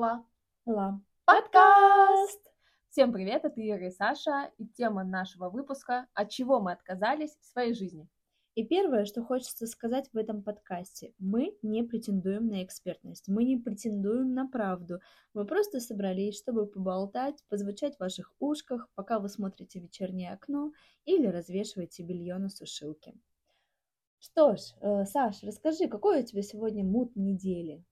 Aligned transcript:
Ла. 0.00 0.24
Ла. 0.64 0.98
Подкаст! 1.26 2.40
Всем 2.88 3.12
привет, 3.12 3.44
это 3.44 3.60
Ира 3.60 3.88
и 3.88 3.90
Саша, 3.90 4.50
и 4.56 4.66
тема 4.66 5.04
нашего 5.04 5.50
выпуска 5.50 6.06
«От 6.14 6.30
чего 6.30 6.58
мы 6.58 6.72
отказались 6.72 7.36
в 7.38 7.44
своей 7.44 7.74
жизни?» 7.74 8.08
И 8.54 8.64
первое, 8.64 9.04
что 9.04 9.22
хочется 9.22 9.66
сказать 9.66 10.08
в 10.10 10.16
этом 10.16 10.42
подкасте, 10.42 11.12
мы 11.18 11.54
не 11.60 11.82
претендуем 11.82 12.48
на 12.48 12.64
экспертность, 12.64 13.28
мы 13.28 13.44
не 13.44 13.58
претендуем 13.58 14.32
на 14.32 14.48
правду, 14.48 15.00
мы 15.34 15.44
просто 15.44 15.80
собрались, 15.80 16.38
чтобы 16.38 16.64
поболтать, 16.64 17.44
позвучать 17.50 17.96
в 17.96 18.00
ваших 18.00 18.32
ушках, 18.38 18.88
пока 18.94 19.18
вы 19.18 19.28
смотрите 19.28 19.80
вечернее 19.80 20.32
окно 20.32 20.72
или 21.04 21.26
развешиваете 21.26 22.04
белье 22.04 22.38
на 22.38 22.48
сушилке. 22.48 23.18
Что 24.18 24.56
ж, 24.56 24.60
э, 24.80 25.04
Саш, 25.04 25.42
расскажи, 25.42 25.88
какой 25.88 26.22
у 26.22 26.24
тебя 26.24 26.40
сегодня 26.40 26.84
мут 26.84 27.16
недели? 27.16 27.84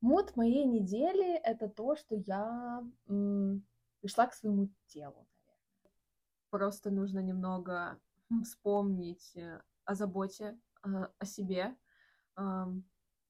Мут 0.00 0.36
моей 0.36 0.64
недели— 0.64 1.36
это 1.44 1.68
то, 1.68 1.94
что 1.94 2.14
я 2.14 2.82
м, 3.08 3.62
пришла 4.00 4.26
к 4.26 4.34
своему 4.34 4.70
телу, 4.86 5.26
наверное. 5.36 5.92
Просто 6.50 6.90
нужно 6.90 7.18
немного 7.20 8.00
вспомнить 8.44 9.36
э, 9.36 9.60
о 9.84 9.94
заботе 9.94 10.58
э, 10.84 10.88
о 11.18 11.24
себе, 11.24 11.76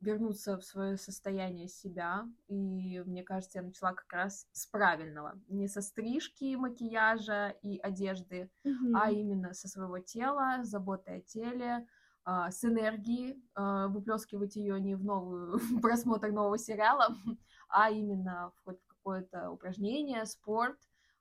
вернуться 0.01 0.57
в 0.57 0.65
свое 0.65 0.97
состояние 0.97 1.69
себя. 1.69 2.29
И 2.49 3.01
мне 3.01 3.23
кажется, 3.23 3.59
я 3.59 3.65
начала 3.65 3.93
как 3.93 4.13
раз 4.13 4.47
с 4.53 4.67
правильного. 4.67 5.41
Не 5.49 5.69
со 5.69 5.83
стрижки, 5.83 6.57
макияжа 6.57 7.51
и 7.63 7.79
одежды, 7.79 8.51
mm-hmm. 8.65 8.93
а 8.95 9.11
именно 9.11 9.53
со 9.53 9.69
своего 9.69 9.99
тела, 9.99 10.65
заботы 10.65 11.11
о 11.11 11.21
теле, 11.21 11.87
с 12.25 12.65
энергии, 12.65 13.43
а, 13.55 13.89
выплескивать 13.89 14.57
ее 14.57 14.81
не 14.81 14.95
в 14.95 15.05
новую 15.05 15.59
просмотр 15.83 16.31
нового 16.31 16.59
сериала, 16.59 17.09
а 17.69 17.91
именно 17.91 18.53
в 18.65 18.75
какое-то 18.87 19.51
упражнение, 19.51 20.27
спорт, 20.27 20.79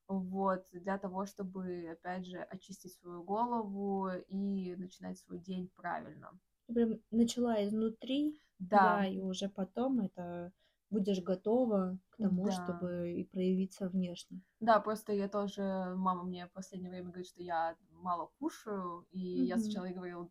вот, 0.08 0.66
для 0.72 0.98
того, 0.98 1.26
чтобы, 1.26 1.88
опять 1.92 2.26
же, 2.26 2.40
очистить 2.40 2.94
свою 2.94 3.24
голову 3.24 4.10
и 4.28 4.76
начинать 4.76 5.20
свой 5.20 5.40
день 5.40 5.70
правильно. 5.76 6.32
Прям 6.68 7.00
начала 7.12 7.64
изнутри, 7.66 8.40
да, 8.58 8.98
да 8.98 9.08
и 9.08 9.20
уже 9.22 9.50
потом 9.50 10.02
это 10.02 10.52
будешь 10.90 11.22
готова 11.22 12.00
к 12.10 12.18
тому, 12.18 12.46
да. 12.46 12.52
чтобы 12.52 13.14
и 13.14 13.24
проявиться 13.24 13.90
внешне. 13.90 14.42
Да, 14.60 14.80
просто 14.80 15.14
я 15.14 15.30
тоже, 15.30 15.94
мама 15.96 16.24
мне 16.24 16.48
в 16.48 16.52
последнее 16.52 16.90
время 16.90 17.10
говорит, 17.10 17.28
что 17.28 17.44
я 17.44 17.76
мало 17.92 18.32
кушаю, 18.40 19.06
и 19.12 19.42
mm-hmm. 19.42 19.46
я 19.46 19.58
сначала 19.58 19.86
ей 19.86 19.94
говорила, 19.94 20.30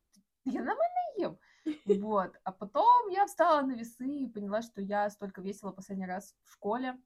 я 0.48 0.60
нормально 0.62 0.98
ем. 1.16 1.38
Вот. 1.86 2.32
А 2.44 2.52
потом 2.52 3.08
я 3.08 3.26
встала 3.26 3.62
на 3.62 3.72
весы 3.72 4.06
и 4.06 4.26
поняла, 4.26 4.62
что 4.62 4.80
я 4.80 5.08
столько 5.10 5.40
весила 5.40 5.72
последний 5.72 6.06
раз 6.06 6.34
в 6.44 6.52
школе. 6.52 6.98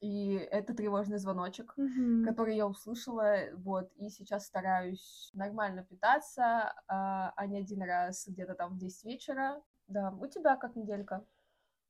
И 0.00 0.34
это 0.34 0.74
тревожный 0.74 1.18
звоночек, 1.18 1.74
mm-hmm. 1.78 2.24
который 2.24 2.56
я 2.56 2.66
услышала, 2.66 3.36
вот, 3.54 3.92
и 3.94 4.08
сейчас 4.08 4.46
стараюсь 4.46 5.30
нормально 5.32 5.84
питаться, 5.84 6.74
а, 6.88 7.32
а 7.36 7.46
не 7.46 7.58
один 7.58 7.82
раз 7.82 8.26
где-то 8.26 8.54
там 8.54 8.72
в 8.72 8.78
10 8.78 9.04
вечера. 9.04 9.62
Да, 9.86 10.10
у 10.20 10.26
тебя 10.26 10.56
как 10.56 10.74
неделька? 10.74 11.24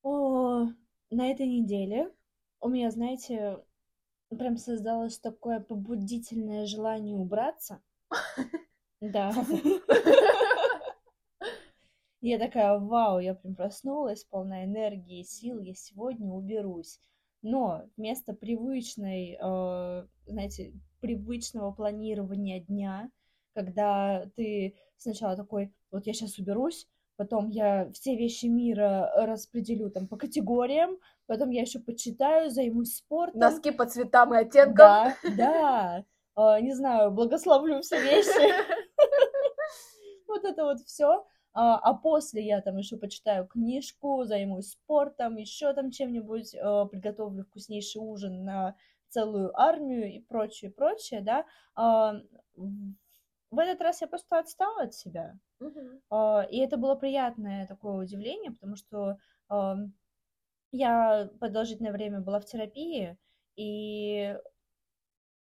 О, 0.03 0.67
на 1.11 1.31
этой 1.31 1.47
неделе 1.47 2.13
у 2.61 2.69
меня, 2.69 2.91
знаете, 2.91 3.65
прям 4.29 4.59
создалось 4.59 5.19
такое 5.19 5.61
побудительное 5.61 6.67
желание 6.67 7.17
убраться. 7.17 7.81
Да. 9.01 9.33
Я 12.23 12.39
такая, 12.39 12.79
вау, 12.79 13.19
я 13.19 13.35
прям 13.35 13.57
проснулась, 13.57 14.23
полна 14.23 14.65
энергии, 14.65 15.25
сил, 15.25 15.59
я 15.59 15.75
сегодня 15.75 16.31
уберусь. 16.31 17.01
Но 17.43 17.83
вместо 17.97 18.33
привычной, 18.33 19.37
э, 19.41 20.07
знаете, 20.27 20.73
привычного 21.01 21.73
планирования 21.73 22.61
дня, 22.61 23.11
когда 23.55 24.25
ты 24.37 24.77
сначала 24.97 25.37
такой, 25.37 25.75
вот 25.91 26.07
я 26.07 26.13
сейчас 26.13 26.39
уберусь, 26.39 26.87
потом 27.17 27.49
я 27.49 27.91
все 27.91 28.15
вещи 28.15 28.47
мира 28.47 29.11
распределю 29.17 29.91
там 29.91 30.07
по 30.07 30.17
категориям, 30.17 30.99
потом 31.27 31.51
я 31.51 31.63
еще 31.63 31.81
почитаю, 31.81 32.51
займусь 32.51 32.95
спортом. 32.95 33.41
Носки 33.41 33.73
по 33.73 33.85
цветам 33.85 34.33
и 34.33 34.39
оттенкам. 34.39 34.77
Да, 34.77 35.17
да. 35.37 36.05
Э, 36.37 36.61
не 36.61 36.73
знаю, 36.73 37.11
благословлю 37.11 37.81
все 37.81 38.01
вещи. 38.01 38.53
Вот 40.29 40.45
это 40.45 40.65
вот 40.65 40.81
все 40.81 41.27
а, 41.55 41.77
а 41.79 41.95
после 41.95 42.45
я 42.45 42.61
там 42.61 42.77
еще 42.77 42.97
почитаю 42.97 43.47
книжку, 43.47 44.25
займусь 44.25 44.71
спортом, 44.71 45.37
еще 45.37 45.73
там 45.75 45.91
чем-нибудь, 45.91 46.55
э, 46.55 46.87
приготовлю 46.91 47.45
вкуснейший 47.45 48.01
ужин 48.01 48.45
на 48.45 48.77
целую 49.09 49.59
армию 49.59 50.13
и 50.13 50.21
прочее, 50.21 50.71
прочее, 50.71 51.21
да. 51.21 51.45
А, 51.75 52.15
в 52.57 53.59
этот 53.59 53.83
раз 53.83 54.01
я 54.01 54.09
просто 54.09 54.39
отстала 54.39 54.85
от 54.85 54.95
себя. 54.95 55.39
Uh-huh. 55.61 56.49
И 56.49 56.59
это 56.59 56.79
было 56.79 56.95
приятное 56.95 57.67
такое 57.67 58.03
удивление, 58.03 58.51
потому 58.51 58.77
что 58.77 59.19
я 60.73 61.31
продолжительное 61.39 61.93
время 61.93 62.21
была 62.21 62.41
в 62.41 62.47
терапии, 62.47 63.19
и 63.57 64.37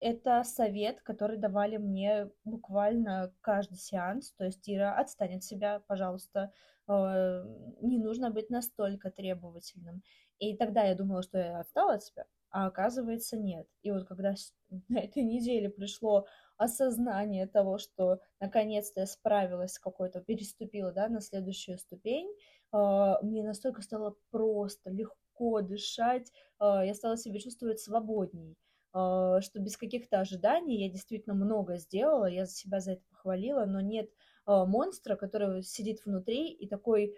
это 0.04 0.44
совет, 0.44 1.02
который 1.02 1.38
давали 1.38 1.78
мне 1.78 2.30
буквально 2.44 3.34
каждый 3.42 3.78
сеанс. 3.78 4.34
То 4.34 4.46
есть, 4.46 4.70
Ира, 4.70 4.98
отстань 4.98 5.38
от 5.38 5.44
себя, 5.44 5.82
пожалуйста. 5.88 6.52
Э, 6.90 7.44
не 7.82 7.98
нужно 7.98 8.30
быть 8.30 8.50
настолько 8.50 9.12
требовательным. 9.12 10.04
И 10.40 10.58
тогда 10.58 10.84
я 10.84 10.96
думала, 10.96 11.24
что 11.24 11.38
я 11.38 11.60
отстала 11.62 11.94
от 11.94 12.04
себя, 12.04 12.26
а 12.50 12.68
оказывается 12.68 13.38
нет. 13.38 13.66
И 13.82 13.92
вот 13.92 14.06
когда 14.06 14.34
на 14.90 15.00
этой 15.00 15.24
неделе 15.24 15.70
пришло 15.70 16.28
осознание 16.58 17.48
того, 17.48 17.78
что 17.78 18.20
наконец-то 18.42 19.02
я 19.02 19.06
справилась 19.06 19.74
с 19.74 19.80
какой-то, 19.80 20.20
переступила, 20.20 20.92
да, 20.92 21.08
на 21.08 21.22
следующую 21.22 21.78
ступень, 21.78 22.30
э, 22.74 23.14
мне 23.22 23.44
настолько 23.44 23.82
стало 23.82 24.18
просто 24.32 24.90
легко 24.90 25.62
дышать, 25.62 26.30
э, 26.60 26.82
я 26.86 26.94
стала 26.94 27.16
себя 27.16 27.40
чувствовать 27.40 27.80
свободней. 27.80 28.58
А, 28.94 29.42
что 29.42 29.60
без 29.60 29.76
каких-то 29.76 30.20
ожиданий 30.20 30.84
я 30.84 30.90
действительно 30.90 31.34
много 31.34 31.78
сделала, 31.78 32.26
я 32.26 32.46
себя 32.46 32.80
за 32.80 32.94
это 32.94 33.02
похвалила, 33.10 33.66
но 33.66 33.82
нет 33.82 34.10
а, 34.46 34.66
монстра, 34.66 35.16
который 35.16 35.64
сидит 35.64 36.06
внутри 36.06 36.52
и 36.52 36.68
такой, 36.68 37.18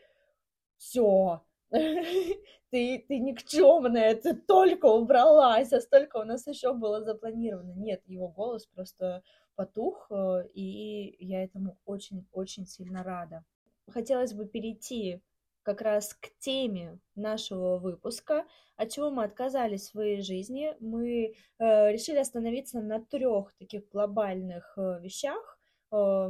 все, 0.78 1.44
ты, 1.70 3.06
ты 3.08 3.20
никчемная, 3.20 4.16
ты 4.16 4.36
только 4.36 4.86
убралась, 4.86 5.74
а 5.74 5.82
столько 5.82 6.18
у 6.18 6.24
нас 6.24 6.48
еще 6.48 6.74
было 6.74 7.04
запланировано. 7.04 7.74
Нет, 7.74 8.02
его 8.06 8.30
голос 8.30 8.68
просто 8.68 9.24
потух, 9.56 10.08
э, 10.12 10.48
и 10.54 11.16
я 11.26 11.44
этому 11.44 11.78
очень-очень 11.86 12.66
сильно 12.66 13.04
рада. 13.04 13.44
Хотелось 13.90 14.34
бы 14.34 14.46
перейти 14.46 15.22
как 15.66 15.82
раз 15.82 16.14
к 16.14 16.30
теме 16.38 17.00
нашего 17.16 17.78
выпуска, 17.80 18.46
от 18.78 18.92
чего 18.92 19.10
мы 19.10 19.24
отказались 19.24 19.82
в 19.82 19.92
своей 19.92 20.22
жизни. 20.22 20.76
Мы 20.80 21.34
э, 21.58 21.92
решили 21.92 22.18
остановиться 22.18 22.82
на 22.82 23.04
трех 23.04 23.52
таких 23.56 23.90
глобальных 23.90 24.78
э, 24.78 25.00
вещах, 25.02 25.58
э, 25.92 26.30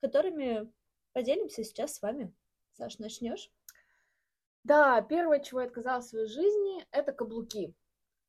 которыми 0.00 0.72
поделимся 1.12 1.64
сейчас 1.64 1.96
с 1.96 2.02
вами. 2.02 2.32
Саш, 2.74 3.00
начнешь? 3.00 3.50
Да, 4.62 5.02
первое, 5.02 5.40
чего 5.40 5.62
я 5.62 5.66
отказалась 5.66 6.06
в 6.06 6.10
своей 6.10 6.28
жизни, 6.28 6.86
это 6.92 7.12
каблуки. 7.12 7.74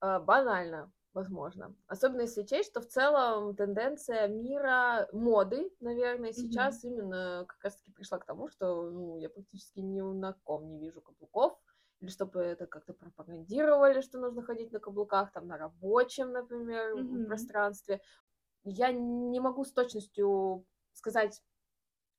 Э, 0.01 0.19
банально 0.19 0.91
возможно. 1.13 1.75
Особенно 1.87 2.21
если 2.21 2.41
учесть, 2.41 2.69
что 2.69 2.81
в 2.81 2.87
целом 2.87 3.55
тенденция 3.55 4.27
мира 4.27 5.07
моды, 5.11 5.71
наверное, 5.79 6.33
сейчас 6.33 6.83
mm-hmm. 6.83 6.87
именно 6.87 7.45
как 7.47 7.63
раз-таки 7.63 7.91
пришла 7.91 8.19
к 8.19 8.25
тому, 8.25 8.47
что 8.47 8.89
ну, 8.89 9.17
я 9.17 9.29
практически 9.29 9.79
ни 9.79 10.01
на 10.01 10.33
ком 10.43 10.69
не 10.69 10.79
вижу 10.79 11.01
каблуков, 11.01 11.57
или 11.99 12.09
чтобы 12.09 12.41
это 12.41 12.67
как-то 12.67 12.93
пропагандировали, 12.93 14.01
что 14.01 14.19
нужно 14.19 14.43
ходить 14.43 14.71
на 14.71 14.79
каблуках, 14.79 15.31
там, 15.31 15.47
на 15.47 15.57
рабочем, 15.57 16.31
например, 16.31 16.95
mm-hmm. 16.95 17.25
пространстве. 17.25 18.01
Я 18.63 18.91
не 18.91 19.39
могу 19.39 19.63
с 19.63 19.71
точностью 19.71 20.65
сказать, 20.93 21.41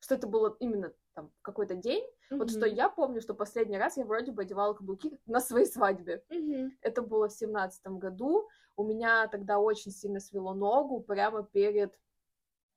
что 0.01 0.15
это 0.15 0.27
было 0.27 0.57
именно 0.61 0.93
там 1.15 1.33
какой-то 1.43 1.75
день. 1.75 2.05
Mm-hmm. 2.05 2.39
Вот 2.39 2.51
что 2.51 2.67
я 2.67 2.89
помню, 2.89 3.21
что 3.21 3.35
последний 3.35 3.79
раз 3.79 3.97
я 3.97 4.05
вроде 4.05 4.33
бы 4.33 4.43
одевала 4.43 4.75
каблуки 4.75 5.19
на 5.27 5.41
своей 5.41 5.67
свадьбе. 5.67 6.25
Mm-hmm. 6.31 6.71
Это 6.81 7.03
было 7.03 7.29
в 7.29 7.33
семнадцатом 7.33 7.99
году. 7.99 8.49
У 8.79 8.85
меня 8.85 9.27
тогда 9.27 9.59
очень 9.59 9.91
сильно 9.91 10.21
свело 10.21 10.55
ногу 10.55 11.01
прямо 11.01 11.43
перед 11.43 11.99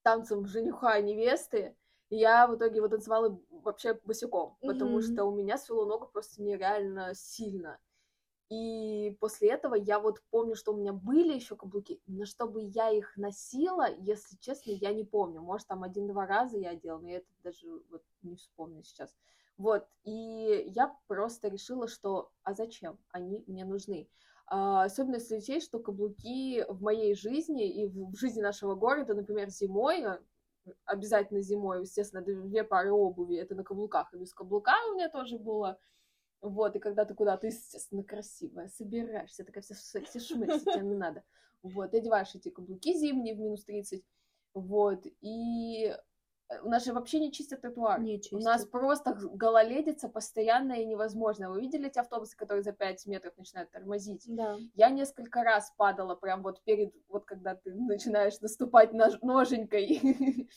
танцем 0.02 0.48
жениха 0.48 0.98
и 0.98 1.04
невесты. 1.04 1.76
И 2.10 2.18
я 2.18 2.48
в 2.48 2.56
итоге 2.56 2.82
вот 2.82 2.90
танцевала 2.90 3.40
вообще 3.52 3.94
босиком, 4.04 4.58
mm-hmm. 4.62 4.68
потому 4.68 5.02
что 5.04 5.26
у 5.26 5.36
меня 5.36 5.60
свело 5.60 5.86
ногу 5.86 6.10
просто 6.12 6.42
нереально 6.42 7.14
сильно. 7.14 7.80
И 8.50 9.16
после 9.20 9.52
этого 9.52 9.76
я 9.76 10.00
вот 10.00 10.24
помню, 10.32 10.56
что 10.56 10.74
у 10.74 10.78
меня 10.78 10.92
были 10.92 11.36
еще 11.36 11.56
каблуки, 11.56 12.02
но 12.08 12.26
чтобы 12.26 12.64
я 12.64 12.90
их 12.90 13.16
носила, 13.16 13.88
если 14.00 14.36
честно, 14.38 14.72
я 14.72 14.94
не 14.94 15.04
помню. 15.04 15.40
Может, 15.42 15.68
там 15.68 15.84
один-два 15.84 16.26
раза 16.26 16.58
я 16.58 16.72
одела, 16.72 16.98
но 16.98 17.10
я 17.10 17.18
это 17.18 17.28
даже 17.44 17.68
вот 17.92 18.04
не 18.24 18.36
вспомню 18.38 18.84
сейчас. 18.84 19.16
Вот, 19.58 19.88
и 20.04 20.64
я 20.74 20.98
просто 21.06 21.48
решила, 21.48 21.88
что 21.88 22.32
а 22.42 22.56
зачем 22.56 22.98
они 23.12 23.44
мне 23.46 23.66
нужны? 23.66 24.10
А, 24.48 24.84
особенно 24.84 25.16
если 25.16 25.38
учесть, 25.38 25.68
что 25.68 25.80
каблуки 25.80 26.64
в 26.68 26.82
моей 26.82 27.16
жизни 27.16 27.70
и 27.70 27.88
в 27.88 28.16
жизни 28.16 28.42
нашего 28.42 28.76
города, 28.76 29.14
например, 29.14 29.50
зимой, 29.50 30.04
а, 30.04 30.20
обязательно 30.86 31.42
зимой, 31.42 31.82
естественно, 31.82 32.22
две 32.24 32.64
пары 32.64 32.92
обуви, 32.92 33.38
это 33.38 33.56
на 33.56 33.64
каблуках, 33.64 34.14
и 34.14 34.18
без 34.18 34.34
каблука 34.34 34.74
у 34.90 34.96
меня 34.96 35.10
тоже 35.10 35.40
было, 35.40 35.80
вот, 36.42 36.76
и 36.76 36.80
когда 36.80 37.06
ты 37.06 37.14
куда-то, 37.16 37.48
естественно, 37.48 38.04
красивая, 38.04 38.68
собираешься, 38.70 39.46
такая 39.46 39.64
вся 39.64 39.76
секси-шмекси, 39.76 40.66
тебе 40.74 40.86
не 40.86 40.96
надо, 40.96 41.24
вот, 41.64 41.94
одеваешь 41.94 42.36
эти 42.36 42.50
каблуки 42.50 42.94
зимние 42.94 43.36
в 43.36 43.40
минус 43.40 43.64
30, 43.66 44.06
вот, 44.54 45.06
и 45.22 45.96
у 46.64 46.70
нас 46.70 46.86
же 46.86 46.94
вообще 46.94 47.20
не 47.20 47.32
чистят 47.32 47.62
тротуар. 47.62 48.00
Не 48.02 48.18
У 48.18 48.20
чистят. 48.20 48.42
нас 48.42 48.66
просто 48.66 49.14
гололедица 49.14 50.10
постоянная 50.10 50.78
и 50.82 50.86
невозможно. 50.86 51.50
Вы 51.50 51.62
видели 51.62 51.88
эти 51.88 52.00
автобусы, 52.00 52.36
которые 52.36 52.64
за 52.64 52.72
5 52.74 53.06
метров 53.08 53.38
начинают 53.38 53.72
тормозить? 53.72 54.24
Да. 54.28 54.58
Я 54.76 54.90
несколько 54.90 55.44
раз 55.44 55.72
падала 55.78 56.16
прям 56.16 56.42
вот 56.44 56.62
перед, 56.64 56.94
вот 57.08 57.26
когда 57.26 57.56
ты 57.56 57.74
начинаешь 57.74 58.40
наступать 58.42 58.94
нож- 58.94 59.20
ноженькой. 59.22 60.50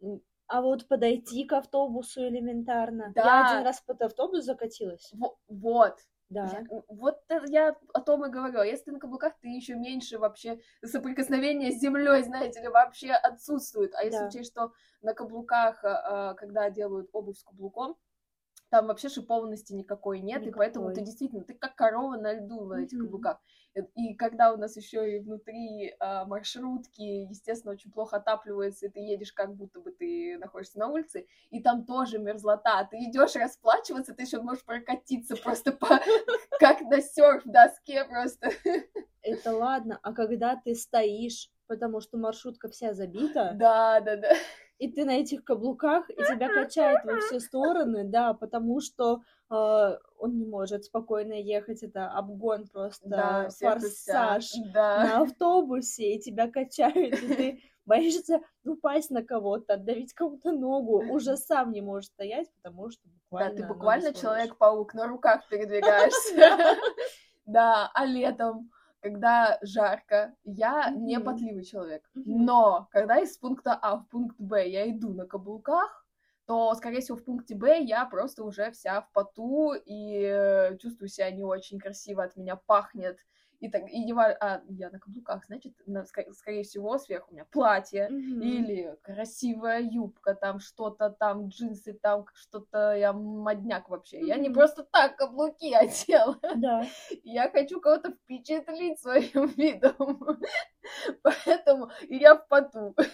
А 0.52 0.62
вот 0.62 0.88
подойти 0.88 1.44
к 1.44 1.52
автобусу 1.52 2.26
элементарно. 2.26 3.12
Да. 3.14 3.22
Я 3.22 3.50
один 3.52 3.64
раз 3.66 3.80
под 3.86 4.02
автобус 4.02 4.44
закатилась. 4.44 5.08
Во- 5.12 5.38
Вот. 5.46 6.00
Да. 6.30 6.46
Я- 6.70 6.82
вот 6.88 7.20
я 7.48 7.76
о 7.92 8.00
том 8.00 8.24
и 8.24 8.30
говорю. 8.30 8.60
А 8.60 8.66
Если 8.66 8.84
ты 8.84 8.92
на 8.92 9.00
каблуках, 9.00 9.34
ты 9.40 9.48
еще 9.48 9.74
меньше 9.74 10.18
вообще 10.18 10.60
соприкосновения 10.84 11.72
с 11.72 11.80
землей, 11.80 12.22
знаете 12.22 12.60
ли, 12.62 12.68
вообще 12.68 13.10
отсутствует. 13.10 13.94
А 13.96 14.04
если 14.04 14.20
Да. 14.20 14.28
учесть, 14.28 14.52
что 14.52 14.72
на 15.02 15.12
каблуках, 15.12 15.80
а, 15.82 16.34
когда 16.34 16.70
делают 16.70 17.10
обувь 17.12 17.36
с 17.36 17.42
каблуком, 17.42 17.96
там 18.68 18.86
вообще 18.86 19.08
шипованности 19.08 19.72
никакой 19.72 20.20
нет, 20.20 20.46
и 20.46 20.52
поэтому 20.52 20.86
ты 20.86 20.90
Никакой. 20.92 21.04
действительно, 21.06 21.42
ты 21.42 21.54
как 21.54 21.74
корова 21.74 22.16
на 22.16 22.32
льду 22.34 22.64
на 22.66 22.82
этих 22.84 22.98
Мгм. 22.98 23.06
каблуках. 23.06 23.38
Э, 23.74 23.82
И 23.94 24.14
когда 24.14 24.52
у 24.52 24.56
нас 24.56 24.76
еще 24.76 25.16
и 25.16 25.20
внутри 25.20 25.94
а, 26.00 26.24
маршрутки, 26.24 27.02
естественно, 27.28 27.72
очень 27.72 27.92
плохо 27.92 28.16
отапливается, 28.16 28.86
и 28.86 28.88
ты 28.90 29.00
едешь 29.00 29.32
как 29.32 29.54
будто 29.54 29.80
бы 29.80 29.92
ты 29.92 30.38
находишься 30.38 30.78
на 30.78 30.88
улице, 30.88 31.26
и 31.50 31.62
там 31.62 31.84
тоже 31.84 32.18
мерзлота. 32.18 32.84
Ты 32.90 32.98
идешь 33.04 33.36
расплачиваться, 33.36 34.14
ты 34.14 34.22
еще 34.22 34.40
можешь 34.40 34.64
прокатиться 34.64 35.36
просто 35.36 35.72
по 35.72 36.00
как 36.58 36.80
на 36.82 37.00
серф-доске 37.00 38.04
просто. 38.04 38.50
Это 39.22 39.54
ладно, 39.54 39.98
а 40.02 40.12
когда 40.14 40.56
ты 40.56 40.74
стоишь, 40.74 41.50
потому 41.70 42.00
что 42.00 42.18
маршрутка 42.18 42.68
вся 42.68 42.94
забита, 42.94 43.52
Да, 43.54 44.00
да, 44.00 44.16
да. 44.16 44.32
и 44.78 44.90
ты 44.90 45.04
на 45.04 45.12
этих 45.20 45.44
каблуках, 45.44 46.10
и 46.10 46.14
тебя 46.16 46.48
качает 46.66 47.04
во 47.04 47.20
все 47.20 47.38
стороны, 47.38 48.02
да, 48.02 48.34
потому 48.34 48.80
что 48.80 49.20
э, 49.48 49.54
он 50.18 50.36
не 50.36 50.46
может 50.46 50.84
спокойно 50.86 51.34
ехать, 51.34 51.84
это 51.84 52.08
обгон 52.08 52.66
просто, 52.66 53.08
Да, 53.08 53.48
форсаж 53.50 54.50
Да. 54.74 55.04
на 55.04 55.22
автобусе, 55.22 56.16
и 56.16 56.20
тебя 56.20 56.50
качают, 56.50 57.22
и 57.22 57.34
ты 57.36 57.62
боишься 57.86 58.40
упасть 58.64 59.10
на 59.10 59.22
кого-то, 59.22 59.74
отдавить 59.74 60.12
кому-то 60.12 60.50
ногу, 60.50 61.04
уже 61.08 61.36
сам 61.36 61.70
не 61.70 61.82
можешь 61.82 62.10
стоять, 62.10 62.48
потому 62.56 62.90
что 62.90 63.00
Да, 63.06 63.12
буквально... 63.30 63.54
ты 63.54 63.62
ноги 63.62 63.72
буквально 63.72 64.12
человек-паук, 64.12 64.94
на 64.94 65.06
руках 65.06 65.46
передвигаешься. 65.50 66.76
Да, 67.46 67.90
а 67.94 68.06
летом, 68.06 68.70
когда 69.00 69.58
жарко, 69.62 70.34
я 70.44 70.92
не 70.96 71.18
Мгм. 71.18 71.20
потливый 71.20 71.64
человек. 71.64 72.10
Мгм. 72.14 72.50
Но 72.54 72.88
когда 72.92 73.18
из 73.20 73.36
пункта 73.38 73.74
А 73.80 73.96
в 73.96 74.08
пункт 74.08 74.36
Б 74.40 74.68
я 74.68 74.90
иду 74.90 75.12
на 75.14 75.26
каблуках, 75.26 76.06
то, 76.46 76.74
скорее 76.74 77.00
всего, 77.00 77.16
в 77.16 77.24
пункте 77.24 77.54
Б 77.54 77.80
я 77.82 78.04
просто 78.06 78.44
уже 78.44 78.70
вся 78.72 79.00
в 79.02 79.12
поту 79.12 79.72
и 79.74 80.20
э, 80.22 80.76
чувствую 80.78 81.08
себя 81.08 81.30
не 81.30 81.44
очень 81.44 81.78
красиво, 81.78 82.24
от 82.24 82.36
меня 82.36 82.56
пахнет. 82.56 83.18
И 83.60 83.68
так, 83.68 83.82
и 83.90 84.02
не 84.04 84.12
ва- 84.14 84.36
а 84.40 84.62
я 84.70 84.88
на 84.90 84.98
каблуках, 84.98 85.44
значит, 85.44 85.74
на- 85.86 86.06
скорее 86.06 86.62
всего, 86.62 86.96
сверху 86.98 87.30
у 87.30 87.34
меня 87.34 87.44
платье, 87.50 88.08
Мгм. 88.08 88.40
или 88.40 88.96
красивая 89.02 89.80
юбка, 89.80 90.34
там 90.34 90.60
что-то, 90.60 91.10
там 91.10 91.48
джинсы, 91.48 91.92
там 91.92 92.24
что-то, 92.34 92.94
я 92.96 93.12
модняк 93.12 93.90
вообще. 93.90 94.20
Я 94.26 94.36
не 94.36 94.48
просто 94.50 94.82
так 94.82 95.16
каблуки 95.16 95.72
одела. 95.74 96.38
Да. 96.56 96.86
Я 97.22 97.50
хочу 97.50 97.80
кого-то 97.80 98.12
впечатлить 98.12 98.98
своим 98.98 99.46
видом. 99.56 100.38
Поэтому 101.22 101.90
и 102.08 102.16
я 102.16 102.34
в 102.36 102.48
поту. 102.48 102.94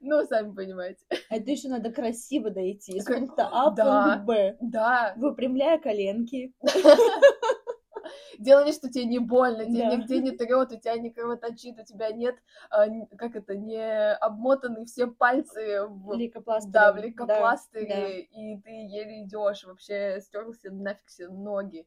Ну, 0.00 0.24
сами 0.26 0.54
понимаете. 0.54 1.04
А 1.28 1.36
это 1.36 1.50
еще 1.50 1.68
надо 1.68 1.92
красиво 1.92 2.48
дойти 2.50 2.96
из 2.96 3.04
пункта 3.04 3.48
А 3.52 3.70
в 3.70 3.74
пункт 3.74 4.24
Б, 4.26 4.56
Да, 4.62 5.12
выпрямляя 5.16 5.78
коленки. 5.78 6.54
делай, 8.38 8.72
что 8.72 8.90
тебе 8.90 9.04
не 9.04 9.18
больно, 9.18 9.64
тебе 9.64 9.78
Да. 9.84 9.96
нигде 9.96 10.18
не 10.20 10.30
трет, 10.32 10.72
у 10.72 10.76
тебя 10.78 10.96
не 10.96 11.10
кровоточит, 11.10 11.78
у 11.78 11.84
тебя 11.84 12.10
нет, 12.10 12.36
а, 12.70 12.86
как 13.16 13.36
это, 13.36 13.56
не 13.56 14.12
обмотаны 14.14 14.84
все 14.84 15.06
пальцы 15.06 15.86
в 15.86 16.14
Лейкопластырем. 16.14 16.72
Да, 16.72 16.92
в 16.92 16.96
лейкопластыре, 16.96 18.20
да. 18.20 18.26
и 18.30 18.60
ты 18.60 18.70
еле 18.70 19.22
идешь, 19.24 19.64
вообще 19.64 20.20
стерлся 20.20 20.70
нафиг 20.70 21.06
все 21.06 21.28
ноги. 21.28 21.86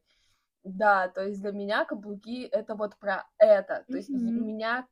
Да, 0.64 1.08
то 1.08 1.24
есть 1.24 1.40
для 1.40 1.50
меня 1.50 1.84
каблуки 1.84 2.44
это 2.44 2.74
вот 2.76 2.96
про 2.96 3.26
это. 3.38 3.84
То 3.90 3.96
есть 3.96 4.10
Мгм. 4.10 4.42
у 4.42 4.44
меня, 4.44 4.86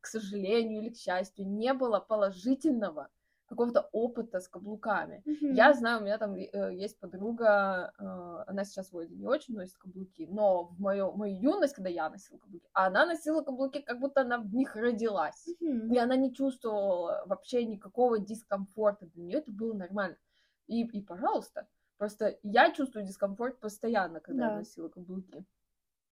к 0.00 0.06
сожалению 0.06 0.82
или 0.82 0.90
к 0.90 0.96
счастью, 0.96 1.48
не 1.48 1.74
было 1.74 1.98
положительного 1.98 3.08
какого-то 3.46 3.88
опыта 3.92 4.40
с 4.40 4.48
каблуками. 4.48 5.22
Мгм. 5.24 5.54
Я 5.54 5.72
знаю, 5.74 6.00
у 6.00 6.04
меня 6.04 6.18
там 6.18 6.34
э, 6.34 6.74
есть 6.74 6.98
подруга, 6.98 7.92
э, 7.98 8.02
она 8.46 8.64
сейчас 8.64 8.92
вроде 8.92 9.14
не 9.14 9.26
очень 9.26 9.54
носит 9.54 9.76
каблуки, 9.78 10.26
но 10.30 10.64
в 10.64 10.80
мою, 10.80 11.12
мою 11.12 11.36
юность, 11.36 11.74
когда 11.74 11.88
я 11.90 12.10
носила 12.10 12.38
каблуки, 12.38 12.68
она 12.72 13.06
носила 13.06 13.42
каблуки, 13.42 13.80
как 13.80 14.00
будто 14.00 14.22
она 14.22 14.38
в 14.38 14.52
них 14.54 14.74
родилась. 14.76 15.46
Мгм. 15.60 15.92
И 15.92 15.98
она 15.98 16.16
не 16.16 16.34
чувствовала 16.34 17.22
вообще 17.26 17.64
никакого 17.64 18.18
дискомфорта. 18.18 19.06
Для 19.06 19.22
нее 19.24 19.38
это 19.38 19.52
было 19.52 19.72
нормально. 19.74 20.16
И, 20.66 20.84
и 20.84 21.02
пожалуйста. 21.02 21.68
Просто 21.98 22.38
я 22.42 22.72
чувствую 22.72 23.06
дискомфорт 23.06 23.58
постоянно, 23.60 24.20
когда 24.20 24.44
я 24.46 24.50
Да. 24.50 24.56
носила 24.58 24.88
каблуки. 24.88 25.44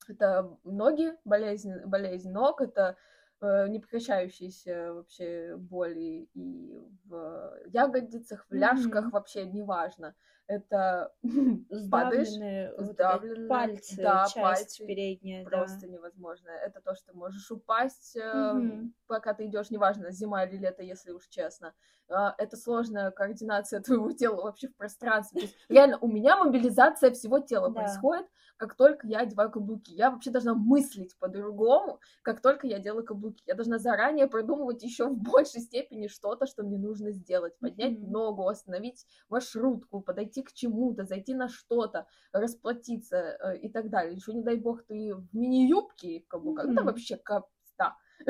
Это 0.09 0.57
ноги, 0.65 1.15
болезнь, 1.25 1.73
болезнь 1.87 2.31
ног, 2.31 2.61
это 2.61 2.97
э, 3.45 3.69
непрекращающиеся 3.69 4.93
вообще 4.95 5.57
боли 5.57 6.29
и 6.35 6.79
в 7.05 7.61
ягодицах, 7.67 8.47
в 8.51 8.55
ляжках, 8.55 9.11
Мгм. 9.11 9.13
вообще 9.13 9.47
неважно. 9.47 10.15
Это 10.47 11.15
падаешь, 11.91 12.39
Сдавленные 12.49 12.73
вот 12.77 12.97
сдавленные, 12.97 13.45
пальцы, 13.47 14.01
да, 14.01 14.31
часть 14.31 14.83
пальцы, 14.83 14.87
передняя, 14.87 15.45
да. 15.47 15.67
просто 15.67 15.87
невозможно. 15.87 16.51
Это 16.51 16.81
то, 16.81 16.95
что 16.95 17.13
ты 17.13 17.17
можешь 17.19 17.51
упасть, 17.51 18.17
Мгм. 18.33 18.93
пока 19.07 19.35
ты 19.35 19.47
идешь, 19.47 19.71
неважно, 19.71 20.11
зима 20.11 20.45
или 20.45 20.57
лето, 20.57 20.83
если 20.83 21.11
уж 21.13 21.29
честно. 21.29 21.75
А, 22.09 22.35
Это 22.39 22.57
сложная 22.57 23.11
координация 23.11 23.81
твоего 23.83 24.13
тела 24.13 24.43
вообще 24.43 24.69
в 24.69 24.77
пространстве. 24.77 25.39
То 25.39 25.45
есть, 25.47 25.57
реально, 25.69 25.99
у 25.99 26.09
меня 26.09 26.37
мобилизация 26.43 27.11
всего 27.13 27.39
тела 27.41 27.69
Да. 27.69 28.07
происходит, 28.09 28.27
как 28.57 28.75
только 28.77 29.07
я 29.07 29.21
одеваю 29.21 29.51
каблуки. 29.51 29.93
Я 29.93 30.11
вообще 30.11 30.31
должна 30.31 30.55
мыслить 30.55 31.19
по-другому, 31.19 32.01
как 32.23 32.41
только 32.41 32.67
я 32.67 32.79
делаю 32.79 33.05
каблуки. 33.05 33.43
Я 33.47 33.55
должна 33.55 33.79
заранее 33.79 34.27
продумывать 34.29 34.83
еще 34.83 35.09
в 35.09 35.17
большей 35.19 35.61
степени 35.61 36.07
что-то, 36.07 36.47
что 36.47 36.63
мне 36.63 36.79
нужно 36.79 37.11
сделать. 37.13 37.59
Поднять 37.61 38.01
Мгм. 38.01 38.07
ногу, 38.07 38.49
остановить 38.49 39.07
маршрутку, 39.29 40.01
подойти 40.01 40.34
к 40.43 40.53
чему-то, 40.53 41.05
зайти 41.05 41.35
на 41.35 41.49
что-то, 41.49 42.07
расплатиться 42.33 43.17
э, 43.17 43.59
и 43.59 43.69
так 43.69 43.91
далее. 43.91 44.15
Еще, 44.15 44.33
не 44.33 44.43
дай 44.43 44.57
бог, 44.57 44.85
ты 44.85 45.15
в 45.15 45.35
мини-юбке 45.35 46.09
и 46.17 46.25
в 46.25 46.29
каблуках. 46.29 46.71
Это 46.71 46.83
вообще 46.83 47.17
капста. 47.17 47.97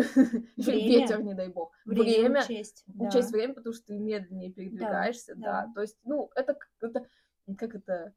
Еще 0.56 0.70
Время. 0.72 0.88
ветер, 0.88 1.22
не 1.22 1.34
дай 1.34 1.48
бог. 1.48 1.72
Время, 1.84 2.02
Время, 2.04 2.40
учесть. 2.42 2.82
да. 2.86 3.06
учесть 3.08 3.30
время, 3.32 3.54
потому 3.54 3.74
что 3.74 3.86
ты 3.86 3.98
медленнее 3.98 4.50
передвигаешься, 4.52 5.34
да. 5.36 5.66
да. 5.66 5.72
То 5.74 5.82
есть, 5.82 5.98
ну, 6.04 6.30
это 6.34 6.54
как 6.54 6.68
это, 6.80 7.06
как 7.58 7.74
это, 7.74 8.14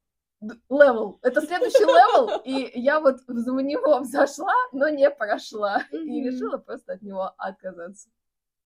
level. 0.69 1.19
Это 1.23 1.41
следующий 1.41 1.83
level, 1.83 2.41
и 2.45 2.79
я 2.79 2.99
вот 2.99 3.17
в 3.27 3.61
него 3.61 3.99
взошла, 4.01 4.53
но 4.71 4.87
не 4.89 5.09
прошла. 5.09 5.83
И 5.91 5.97
Мгм. 5.97 6.25
решила 6.25 6.57
просто 6.57 6.93
от 6.93 7.01
него 7.01 7.33
отказаться. 7.37 8.09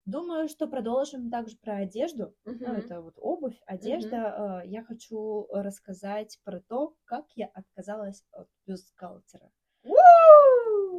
Думаю, 0.06 0.48
что 0.48 0.66
продолжим 0.66 1.30
также 1.30 1.56
про 1.56 1.76
одежду. 1.78 2.34
Ну, 2.44 2.52
Мгм. 2.52 2.66
это 2.76 3.00
вот 3.00 3.14
обувь, 3.16 3.58
одежда. 3.66 4.60
Э, 4.64 4.66
Я 4.68 4.84
хочу 4.84 5.46
рассказать 5.50 6.38
про 6.44 6.60
то, 6.60 6.94
как 7.04 7.24
я 7.36 7.46
отказалась 7.46 8.22
от 8.32 8.48
бюстгальтера. 8.66 9.50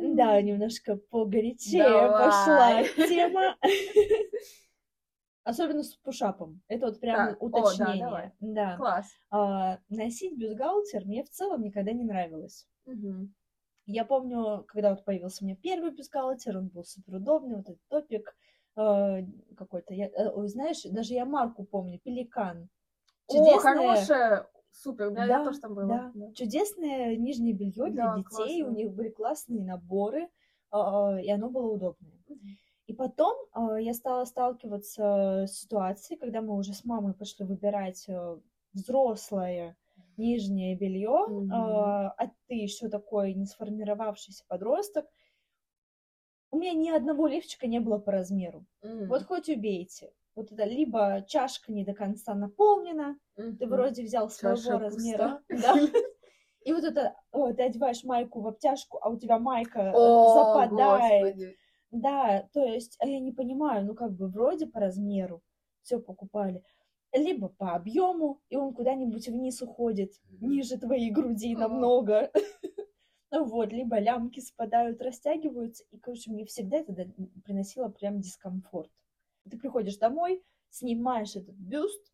Да, 0.01 0.41
немножко 0.41 0.97
погорячее 0.97 2.07
Давай. 2.07 2.25
пошла 2.25 3.07
тема. 3.07 3.57
Особенно 5.43 5.83
с 5.83 5.95
пушапом. 5.97 6.61
Это 6.67 6.87
вот 6.87 6.99
прям 6.99 7.19
о, 7.19 7.31
да, 7.33 7.39
уточнение. 7.39 7.99
давай. 8.05 8.31
Да. 8.39 8.77
Класс. 8.77 9.05
А, 9.29 9.79
носить 9.89 10.35
бюстгальтер 10.35 11.05
мне 11.05 11.23
в 11.23 11.29
целом 11.29 11.61
никогда 11.61 11.91
не 11.91 12.03
нравилось. 12.03 12.67
Мгм. 12.85 13.35
Я 13.85 14.03
помню, 14.05 14.63
когда 14.67 14.89
вот 14.89 15.05
появился 15.05 15.43
у 15.43 15.47
меня 15.47 15.55
первый 15.61 15.91
бюстгальтер, 15.91 16.57
он 16.57 16.69
был 16.69 16.83
супер 16.83 17.15
удобный, 17.17 17.57
вот 17.57 17.69
этот 17.69 17.87
топик 17.87 18.35
какой-то. 18.75 19.93
Я, 19.93 20.07
э, 20.07 20.47
знаешь, 20.47 20.83
даже 20.83 21.13
я 21.13 21.25
марку 21.25 21.63
помню, 21.63 21.99
Пеликан. 21.99 22.69
О, 23.27 23.33
Чудесная- 23.33 23.59
хорошая. 23.59 24.47
супер, 24.71 25.09
да, 25.11 25.25
Да, 25.27 25.39
я 25.39 25.43
тоже 25.45 25.59
там 25.59 25.73
была. 25.73 25.87
да. 25.87 26.11
да. 26.13 26.33
Чудесное 26.33 27.15
нижнее 27.15 27.53
белье 27.53 27.89
для 27.89 28.07
Да, 28.07 28.17
детей, 28.17 28.61
у 28.61 28.65
классно. 28.65 28.75
них 28.77 28.91
были 28.93 29.09
классные 29.09 29.63
наборы, 29.63 30.27
а, 30.71 31.17
и 31.21 31.29
оно 31.31 31.49
было 31.49 31.71
удобное. 31.71 32.11
И 32.87 32.93
потом 32.93 33.35
а, 33.53 33.79
я 33.79 33.93
стала 33.93 34.25
сталкиваться 34.25 35.45
с 35.47 35.61
ситуацией, 35.61 36.19
когда 36.19 36.41
мы 36.41 36.55
уже 36.55 36.73
с 36.73 36.83
мамой 36.85 37.13
пошли 37.13 37.45
выбирать 37.45 38.05
э, 38.09 38.37
взрослое 38.73 39.75
нижнее 40.17 40.75
белье, 40.75 41.25
Мгм. 41.27 41.51
а 41.53 42.15
ты 42.47 42.55
еще 42.55 42.89
такой 42.89 43.33
не 43.33 43.45
сформировавшийся 43.45 44.43
подросток. 44.47 45.05
У 46.55 46.57
меня 46.57 46.71
ни 46.73 46.89
одного 46.89 47.27
лифчика 47.27 47.67
не 47.67 47.81
было 47.81 47.97
по 47.97 48.13
размеру. 48.13 48.65
М, 48.81 49.09
Вот 49.09 49.23
хоть 49.23 49.49
убейте. 49.49 50.13
Вот 50.35 50.53
это 50.53 50.63
либо 50.63 51.21
чашка 51.27 51.73
не 51.73 51.83
до 51.83 51.93
конца 51.93 52.33
наполнена, 52.33 53.19
ты 53.35 53.43
мгм. 53.43 53.67
вроде 53.67 54.03
взял 54.03 54.29
своего 54.29 54.55
Чаша 54.55 54.79
размера. 54.79 55.43
Да. 55.49 55.73
И 56.63 56.71
вот 56.71 56.85
это, 56.85 57.13
о, 57.33 57.51
ты 57.51 57.63
одеваешь 57.63 58.05
майку 58.05 58.39
в 58.39 58.47
обтяжку, 58.47 58.99
а 59.01 59.09
у 59.09 59.19
тебя 59.19 59.37
майка 59.37 59.91
О, 59.93 60.33
западает. 60.33 61.35
господи. 61.35 61.57
Да, 61.91 62.47
то 62.53 62.63
есть, 62.63 62.95
а 63.01 63.05
я 63.05 63.19
не 63.19 63.33
понимаю, 63.33 63.85
ну 63.85 63.93
как 63.93 64.13
бы 64.13 64.29
вроде 64.29 64.65
по 64.65 64.79
размеру 64.79 65.41
все 65.81 65.99
покупали, 65.99 66.63
либо 67.11 67.49
по 67.49 67.75
объему, 67.75 68.39
и 68.47 68.55
он 68.55 68.73
куда-нибудь 68.73 69.27
вниз 69.27 69.61
уходит, 69.61 70.13
ниже 70.39 70.77
твоей 70.77 71.11
груди 71.11 71.53
намного. 71.53 72.31
вот, 73.31 73.71
либо 73.71 73.99
лямки 73.99 74.39
спадают, 74.39 75.01
растягиваются, 75.01 75.83
и, 75.91 75.97
короче, 75.97 76.31
мне 76.31 76.45
всегда 76.45 76.77
это 76.77 76.93
приносило 77.43 77.89
прям 77.89 78.19
дискомфорт. 78.21 78.91
Ты 79.49 79.57
приходишь 79.57 79.97
домой, 79.97 80.43
снимаешь 80.69 81.35
этот 81.35 81.55
бюст, 81.55 82.11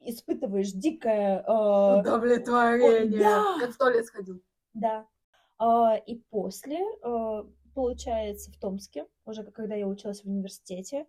испытываешь 0.00 0.72
дикое... 0.72 1.42
э, 1.46 2.00
Удовлетворение. 2.00 3.20
да. 3.20 3.56
Как 3.60 3.70
в 3.70 3.78
туалет 3.78 4.06
сходил. 4.06 4.42
Да. 4.74 5.06
А, 5.58 5.96
и 5.96 6.16
после, 6.30 6.78
а, 7.02 7.46
получается, 7.74 8.50
в 8.52 8.58
Томске, 8.58 9.06
уже 9.24 9.44
когда 9.44 9.74
я 9.76 9.86
училась 9.86 10.22
в 10.22 10.26
университете, 10.28 11.06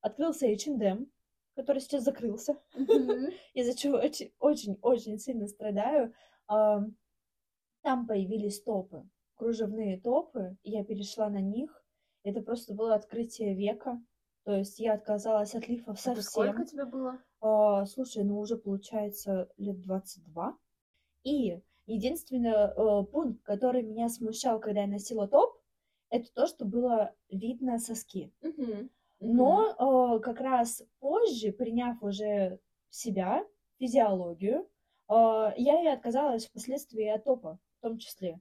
открылся 0.00 0.46
H&M, 0.46 1.10
который 1.54 1.80
сейчас 1.80 2.04
закрылся, 2.04 2.56
из-за 3.54 3.76
чего 3.76 3.98
очень- 3.98 4.32
очень-очень 4.38 5.18
сильно 5.18 5.46
страдаю. 5.48 6.14
Там 7.88 8.06
появились 8.06 8.60
топы, 8.60 9.08
кружевные 9.36 9.98
топы, 9.98 10.58
я 10.62 10.84
перешла 10.84 11.30
на 11.30 11.40
них. 11.40 11.82
Это 12.22 12.42
просто 12.42 12.74
было 12.74 12.94
открытие 12.94 13.54
века. 13.54 13.98
То 14.44 14.56
есть 14.56 14.78
я 14.78 14.92
отказалась 14.92 15.54
от 15.54 15.66
лифов 15.68 15.94
Это 15.94 16.20
совсем. 16.20 16.22
сколько 16.22 16.66
тебе 16.66 16.84
было? 16.84 17.18
А, 17.40 17.86
слушай, 17.86 18.24
ну 18.24 18.40
уже 18.40 18.58
получается 18.58 19.48
лет 19.56 19.80
22. 19.80 20.54
И 21.24 21.62
единственный 21.86 22.50
э, 22.50 23.04
пункт, 23.06 23.42
который 23.42 23.82
меня 23.82 24.10
смущал, 24.10 24.60
когда 24.60 24.82
я 24.82 24.86
носила 24.86 25.26
топ, 25.26 25.58
это 26.10 26.30
то, 26.34 26.46
что 26.46 26.66
было 26.66 27.14
видно 27.30 27.78
соски. 27.78 28.34
Мгм. 28.42 28.90
Но 29.20 30.16
э, 30.18 30.20
как 30.20 30.40
раз 30.40 30.82
позже, 31.00 31.52
приняв 31.52 32.02
уже 32.02 32.60
себя, 32.90 33.46
физиологию, 33.78 34.68
э, 35.08 35.52
я 35.56 35.82
и 35.82 35.86
отказалась 35.86 36.44
впоследствии 36.48 37.06
от 37.06 37.24
топа, 37.24 37.58
в 37.78 37.80
том 37.80 37.98
числе. 37.98 38.40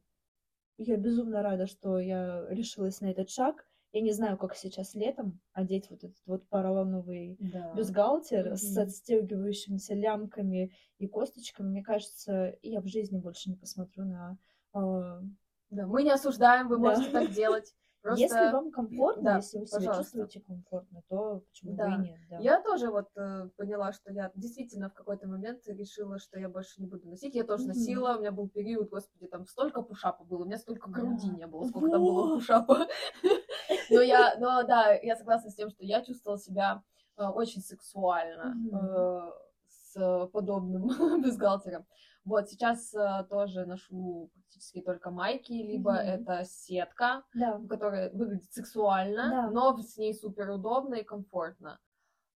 Я 0.77 0.97
безумно 0.97 1.41
рада, 1.41 1.67
что 1.67 1.99
я 1.99 2.45
решилась 2.49 3.01
на 3.01 3.07
этот 3.11 3.29
шаг. 3.29 3.65
Я 3.93 4.01
не 4.01 4.11
знаю, 4.11 4.37
как 4.37 4.55
сейчас 4.55 4.95
летом 4.95 5.39
одеть 5.53 5.89
вот 5.89 6.03
этот 6.03 6.21
вот 6.25 6.47
поролоновый 6.49 7.37
Да. 7.39 7.73
бюстгальтер 7.73 8.57
с 8.57 8.75
Мгм. 8.75 8.83
отстегивающимися 8.83 9.93
лямками 9.95 10.75
и 10.99 11.07
косточками, 11.07 11.69
мне 11.69 11.83
кажется, 11.83 12.57
я 12.61 12.81
в 12.81 12.87
жизни 12.87 13.17
больше 13.17 13.49
не 13.49 13.55
посмотрю 13.55 14.05
на... 14.05 14.37
а, 14.73 15.21
Да, 15.69 15.87
мы 15.87 16.03
не 16.03 16.11
осуждаем, 16.11 16.67
вы 16.67 16.77
Да. 16.77 16.81
можете 16.81 17.11
так 17.11 17.31
делать. 17.31 17.73
Просто 18.07 18.23
Если 18.23 18.51
вам 18.53 18.71
комфортно, 18.71 19.21
да, 19.23 19.35
если 19.35 19.59
вы 19.59 19.65
себя 19.65 19.77
пожалуйста. 19.79 20.03
чувствуете 20.03 20.39
комфортно, 20.39 21.03
то 21.09 21.39
почему 21.49 21.71
бы 21.71 21.77
Да. 21.77 21.95
и 21.95 21.97
нет, 21.97 22.19
да. 22.29 22.37
Я 22.39 22.61
тоже 22.61 22.89
вот 22.89 23.09
э, 23.17 23.49
поняла, 23.57 23.91
что 23.91 24.13
я 24.13 24.31
действительно 24.33 24.89
в 24.89 24.93
какой-то 24.93 25.27
момент 25.27 25.67
решила, 25.67 26.17
что 26.17 26.39
я 26.39 26.47
больше 26.47 26.79
не 26.79 26.87
буду 26.87 27.05
носить. 27.09 27.35
Я 27.35 27.43
тоже 27.43 27.63
Мгм. 27.63 27.69
носила, 27.73 28.15
у 28.15 28.19
меня 28.19 28.31
был 28.31 28.47
период, 28.47 28.89
господи, 28.89 29.27
там 29.27 29.45
столько 29.45 29.81
пушапа 29.81 30.23
было, 30.23 30.43
у 30.43 30.45
меня 30.45 30.57
столько 30.57 30.89
груди 30.89 31.29
не 31.31 31.47
было, 31.47 31.65
сколько 31.65 31.89
там 31.89 32.01
было 32.01 32.35
пушапа. 32.35 32.87
Но 33.89 33.99
я, 33.99 34.35
но 34.39 34.63
да, 34.63 34.93
я 34.93 35.17
согласна 35.17 35.49
с 35.49 35.55
тем, 35.55 35.69
что 35.69 35.83
я 35.83 36.01
чувствовала 36.01 36.39
себя 36.39 36.83
э, 37.17 37.25
очень 37.25 37.61
сексуально 37.61 38.55
э, 38.71 39.31
с 39.67 40.27
подобным 40.31 40.87
бюстгальтером. 41.21 41.85
Вот 42.27 42.49
сейчас 42.49 42.93
э, 42.93 43.25
тоже 43.29 43.65
ношу 43.65 44.29
практически 44.33 44.81
только 44.81 45.11
майки, 45.11 45.53
либо 45.53 45.93
Мгм. 45.93 46.25
это 46.25 46.43
сетка, 46.43 47.23
Да. 47.33 47.61
которая 47.69 48.11
выглядит 48.11 48.51
сексуально, 48.51 49.29
Да. 49.29 49.49
но 49.49 49.77
с 49.77 49.95
ней 49.95 50.13
супер 50.13 50.49
удобно 50.49 50.95
и 50.95 51.03
комфортно. 51.05 51.79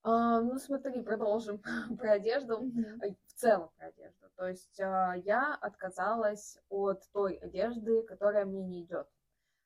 А, 0.03 0.41
ну, 0.41 0.57
смотри, 0.59 1.03
продолжим 1.03 1.61
про 1.99 2.13
одежду. 2.13 2.71
Ай, 3.03 3.17
В 3.27 3.33
целом 3.33 3.71
про 3.77 3.89
одежду. 3.89 4.27
То 4.37 4.47
есть 4.49 4.81
а, 4.81 5.15
я 5.17 5.57
отказалась 5.61 6.57
от 6.69 7.03
той 7.13 7.35
одежды, 7.35 8.03
которая 8.05 8.45
мне 8.45 8.63
не 8.63 8.83
идет. 8.85 9.09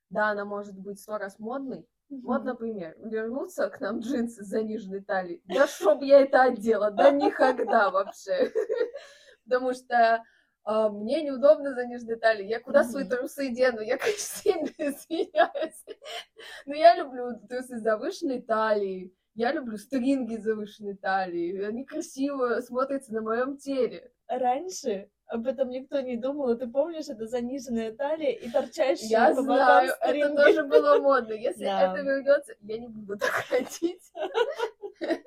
Да, 0.09 0.31
она 0.31 0.47
может 0.47 0.79
быть 0.79 0.99
сто 1.01 1.19
раз 1.19 1.39
модной. 1.39 1.87
Вот, 2.09 2.45
Мгм. 2.45 2.47
например, 2.47 2.97
вернутся 2.99 3.69
к 3.69 3.81
нам 3.81 3.99
джинсы 4.01 4.43
с 4.43 4.47
заниженной 4.47 5.03
талией. 5.03 5.43
Да 5.47 5.67
чтоб 5.67 6.03
я 6.03 6.21
это 6.21 6.43
одела, 6.45 6.91
да 6.91 7.11
никогда 7.11 7.91
вообще. 7.91 8.51
Потому 9.45 9.75
что 9.75 10.23
а, 10.65 10.89
мне 10.89 11.23
неудобно 11.23 11.75
заниженной 11.75 12.17
талии. 12.17 12.47
Я 12.47 12.61
куда 12.61 12.85
свои 12.85 13.05
Мгм. 13.05 13.11
трусы 13.17 13.49
дену? 13.51 13.81
Я, 13.81 13.99
конечно, 13.99 14.41
сильно 14.43 14.69
извиняюсь. 14.79 15.85
Но 16.67 16.75
я 16.75 16.97
люблю 16.97 17.39
трусы 17.49 17.79
с 17.79 17.83
завышенной 17.83 18.41
талией. 18.41 19.15
Я 19.35 19.53
люблю 19.53 19.77
стринги 19.77 20.37
с 20.37 20.43
завышенной 20.45 20.97
талией. 20.97 21.67
Они 21.67 21.85
красиво 21.85 22.61
смотрятся 22.61 23.13
на 23.13 23.21
моем 23.21 23.57
теле. 23.59 24.11
Раньше 24.29 25.11
об 25.27 25.47
этом 25.47 25.71
никто 25.71 26.01
не 26.01 26.17
думал, 26.17 26.51
и 26.53 26.59
ты 26.59 26.67
помнишь, 26.69 27.09
это 27.09 27.27
заниженная 27.27 27.93
талия 27.93 28.31
и 28.31 28.49
торчащие 28.51 29.09
Я 29.09 29.35
по 29.35 29.43
знаю, 29.43 29.93
это 30.01 30.09
стринги. 30.09 30.37
тоже 30.37 30.65
было 30.65 30.99
модно. 30.99 31.33
Если 31.33 31.65
Да. 31.65 31.93
это 31.93 32.03
вернется, 32.03 32.55
я 32.61 32.79
не 32.79 32.89
буду 32.89 33.19
так 33.19 33.31
ходить. 33.31 34.03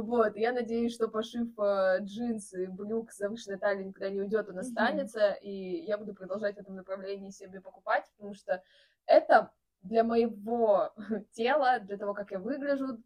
Вот, 0.00 0.36
я 0.36 0.52
надеюсь, 0.52 0.92
что 0.92 1.06
пошив 1.06 1.48
э, 1.56 1.98
джинсы, 2.00 2.66
брюк 2.68 3.12
с 3.12 3.18
завышенной 3.18 3.58
талией 3.58 3.86
никуда 3.86 4.10
не 4.10 4.20
уйдет, 4.20 4.48
он 4.48 4.58
останется, 4.58 5.32
и 5.34 5.84
я 5.84 5.96
буду 5.96 6.14
продолжать 6.14 6.56
в 6.56 6.58
этом 6.58 6.74
направлении 6.74 7.30
себе 7.30 7.60
покупать, 7.60 8.04
потому 8.16 8.34
что 8.34 8.60
это 9.06 9.52
для 9.82 10.02
моего 10.02 10.92
тела, 11.32 11.78
для 11.78 11.96
того, 11.96 12.12
как 12.12 12.32
я 12.32 12.40
выгляжу, 12.40 13.00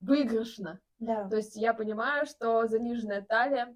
выигрышно. 0.00 0.78
Да. 0.98 1.26
То 1.28 1.36
есть 1.36 1.56
я 1.56 1.72
понимаю, 1.72 2.26
что 2.26 2.66
заниженная 2.66 3.22
талия, 3.22 3.74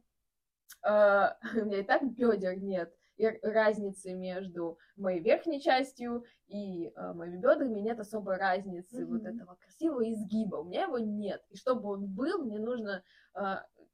э, 0.84 1.28
у 1.54 1.64
меня 1.64 1.78
и 1.78 1.82
так 1.82 2.04
бедер 2.04 2.58
нет, 2.58 2.94
разницы 3.42 4.12
между 4.14 4.78
моей 4.96 5.20
верхней 5.20 5.60
частью 5.60 6.24
и 6.48 6.88
э, 6.88 7.12
моими 7.12 7.36
бедрами 7.38 7.80
нет 7.80 7.98
особой 8.00 8.36
разницы 8.36 9.06
вот 9.06 9.22
Мгм. 9.22 9.38
этого 9.38 9.54
красивого 9.56 10.10
изгиба. 10.10 10.56
У 10.56 10.64
меня 10.64 10.82
его 10.82 10.98
нет. 10.98 11.42
И 11.50 11.56
чтобы 11.56 11.90
он 11.90 12.06
был, 12.06 12.44
мне 12.44 12.58
нужно 12.58 13.02
э, 13.34 13.40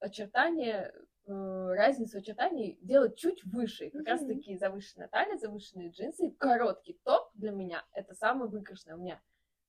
очертания, 0.00 0.92
э, 1.26 1.74
разницу 1.76 2.18
очертаний 2.18 2.78
делать 2.82 3.16
чуть 3.16 3.44
выше. 3.44 3.86
И 3.86 3.90
как 3.90 4.00
Мгм. 4.00 4.06
раз 4.06 4.24
таки 4.24 4.56
завышенная 4.56 5.08
талия, 5.08 5.36
завышенные 5.36 5.90
джинсы, 5.90 6.30
короткий 6.32 6.98
топ 7.04 7.30
для 7.34 7.50
меня 7.52 7.84
это 7.92 8.14
самое 8.14 8.50
выигрышное. 8.50 8.96
У 8.96 9.00
меня 9.00 9.20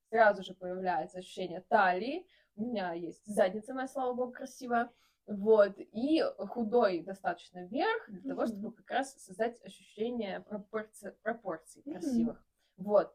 сразу 0.10 0.44
же 0.44 0.54
появляется 0.54 1.20
ощущение 1.20 1.62
талии, 1.62 2.25
у 2.56 2.63
меня 2.66 2.94
есть 2.94 3.25
задница 3.25 3.74
моя, 3.74 3.88
слава 3.88 4.13
богу, 4.13 4.32
красивая, 4.34 4.89
вот, 5.28 5.74
и 5.78 6.24
худой 6.40 7.02
достаточно 7.02 7.66
вверх 7.66 8.10
для 8.10 8.34
того, 8.34 8.46
чтобы 8.48 8.72
как 8.72 8.90
раз 8.90 9.14
создать 9.16 9.64
ощущение 9.64 10.44
пропорци- 10.50 11.16
пропорций 11.22 11.84
красивых, 11.84 12.44
вот. 12.78 13.14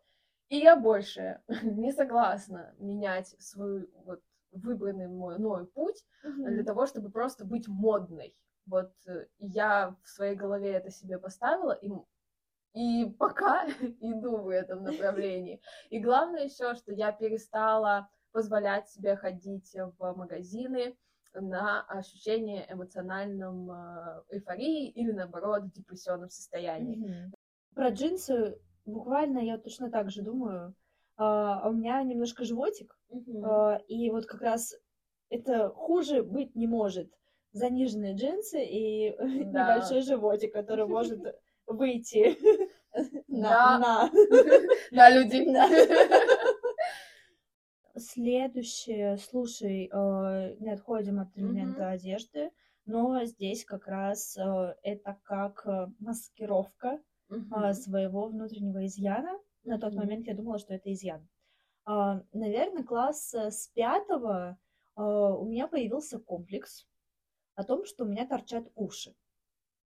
И 0.48 0.58
я 0.58 0.76
больше 0.76 1.40
не 1.62 1.92
согласна 1.92 2.74
менять 2.78 3.34
свой 3.40 3.90
вот 4.04 4.22
выбранный 4.52 5.08
мой 5.08 5.38
новый 5.38 5.66
путь 5.66 6.04
для 6.22 6.64
того, 6.64 6.86
чтобы 6.86 7.10
просто 7.10 7.44
быть 7.44 7.66
модной. 7.66 8.36
Вот 8.66 8.92
э, 9.06 9.26
я 9.38 9.96
в 10.02 10.08
своей 10.08 10.36
голове 10.36 10.72
это 10.72 10.90
себе 10.90 11.18
поставила, 11.18 11.72
и, 11.72 11.90
и 12.72 13.10
пока 13.18 13.66
иду 14.00 14.38
в 14.38 14.48
этом 14.48 14.84
направлении. 14.84 15.60
И 15.90 15.98
главное 15.98 16.44
еще, 16.44 16.74
что 16.74 16.92
я 16.92 17.12
перестала 17.12 18.08
позволять 18.32 18.88
себе 18.88 19.16
ходить 19.16 19.74
в 19.74 20.12
магазины 20.14 20.96
на 21.34 21.82
ощущение 21.82 22.66
эмоциональном 22.70 23.70
э, 23.70 24.22
эйфории 24.30 24.88
или, 24.90 25.12
наоборот, 25.12 25.70
депрессионном 25.72 26.30
состоянии. 26.30 26.96
Мгм. 26.96 27.32
Про 27.74 27.90
джинсы 27.90 28.58
буквально 28.84 29.38
я 29.40 29.58
точно 29.58 29.90
так 29.90 30.10
же 30.10 30.22
думаю. 30.22 30.74
А, 31.16 31.68
у 31.68 31.72
меня 31.72 32.02
немножко 32.02 32.44
животик, 32.44 32.96
Мгм. 33.08 33.44
а, 33.44 33.80
и 33.88 34.10
вот 34.10 34.26
как 34.26 34.42
раз 34.42 34.74
это 35.30 35.68
хуже 35.70 36.22
быть 36.22 36.54
не 36.54 36.66
может. 36.66 37.10
заниженные 37.52 38.14
джинсы 38.14 38.64
и 38.64 39.14
Да. 39.52 39.76
небольшой 39.76 40.02
животик, 40.02 40.52
который 40.52 40.86
может 40.86 41.20
выйти 41.66 42.36
на, 43.28 43.78
на. 43.78 44.10
Да, 44.90 45.08
люди. 45.10 45.44
Следующее, 48.14 49.16
слушай, 49.16 49.90
э, 49.92 50.56
не 50.60 50.70
отходим 50.70 51.18
от 51.18 51.36
элемента 51.36 51.90
одежды, 51.90 52.52
но 52.86 53.24
здесь 53.24 53.64
как 53.64 53.88
раз 53.88 54.36
э, 54.36 54.76
это 54.84 55.18
как 55.24 55.66
э, 55.66 55.88
маскировка 55.98 57.00
Мгм. 57.28 57.72
своего 57.72 58.28
внутреннего 58.28 58.86
изъяна. 58.86 59.36
На 59.64 59.80
тот 59.80 59.94
момент 59.94 60.28
я 60.28 60.36
думала, 60.36 60.60
что 60.60 60.74
это 60.74 60.92
изъян. 60.92 61.26
А, 61.84 62.22
Наверное, 62.32 62.84
класс 62.84 63.34
с 63.34 63.66
пятого 63.74 64.58
у 64.94 65.44
меня 65.46 65.66
появился 65.66 66.20
комплекс 66.20 66.86
о 67.56 67.64
том, 67.64 67.84
что 67.84 68.04
у 68.04 68.06
меня 68.06 68.26
торчат 68.26 68.70
уши. 68.76 69.16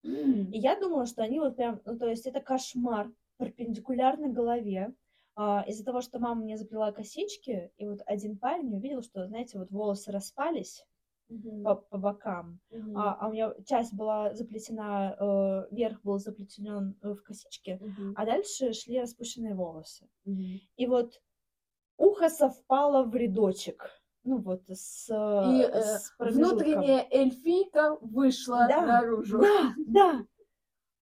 И 0.03 0.57
я 0.57 0.79
думала, 0.79 1.05
что 1.07 1.23
они 1.23 1.41
вот 1.41 1.57
прям, 1.57 1.81
ну 1.83 1.97
то 1.97 2.07
есть 2.07 2.25
это 2.25 2.39
кошмар 2.39 3.11
перпендикулярно 3.37 4.29
голове. 4.29 4.93
А, 5.35 5.63
из-за 5.67 5.83
того, 5.83 6.01
что 6.01 6.19
мама 6.19 6.43
мне 6.43 6.57
заплела 6.57 6.91
косички, 6.91 7.71
и 7.77 7.87
вот 7.87 8.01
один 8.05 8.37
парень 8.37 8.75
увидел, 8.75 9.01
что, 9.01 9.25
знаете, 9.27 9.57
вот 9.59 9.71
волосы 9.71 10.11
распались 10.11 10.85
Мгм. 11.29 11.63
по, 11.63 11.75
по 11.75 11.97
бокам, 11.97 12.61
Мгм. 12.71 13.03
а, 13.03 13.13
а 13.15 13.29
у 13.29 13.33
меня 13.33 13.53
часть 13.65 13.93
была 13.93 14.33
заплетена, 14.35 15.15
э, 15.71 15.75
верх 15.75 16.01
был 16.03 16.19
заплетен 16.19 16.97
э, 17.01 17.13
в 17.13 17.23
косички, 17.23 17.79
Мгм. 17.79 18.15
а 18.15 18.25
дальше 18.25 18.73
шли 18.73 19.01
распущенные 19.01 19.55
волосы. 19.55 20.09
Мгм. 20.25 20.61
И 20.77 20.87
вот 20.87 21.21
ухо 21.97 22.29
совпало 22.29 23.03
в 23.03 23.15
рядочек. 23.15 23.91
Ну 24.23 24.39
вот 24.39 24.69
с, 24.69 25.09
И 25.41 25.61
э, 25.61 25.79
э, 25.79 25.81
с 25.81 26.11
промежутком. 26.17 26.97
внутренняя 26.97 27.07
эльфийка 27.11 27.97
вышла 28.01 28.69
Да, 28.69 28.81
наружу. 28.81 29.41
Да, 29.41 29.75
да. 29.85 30.25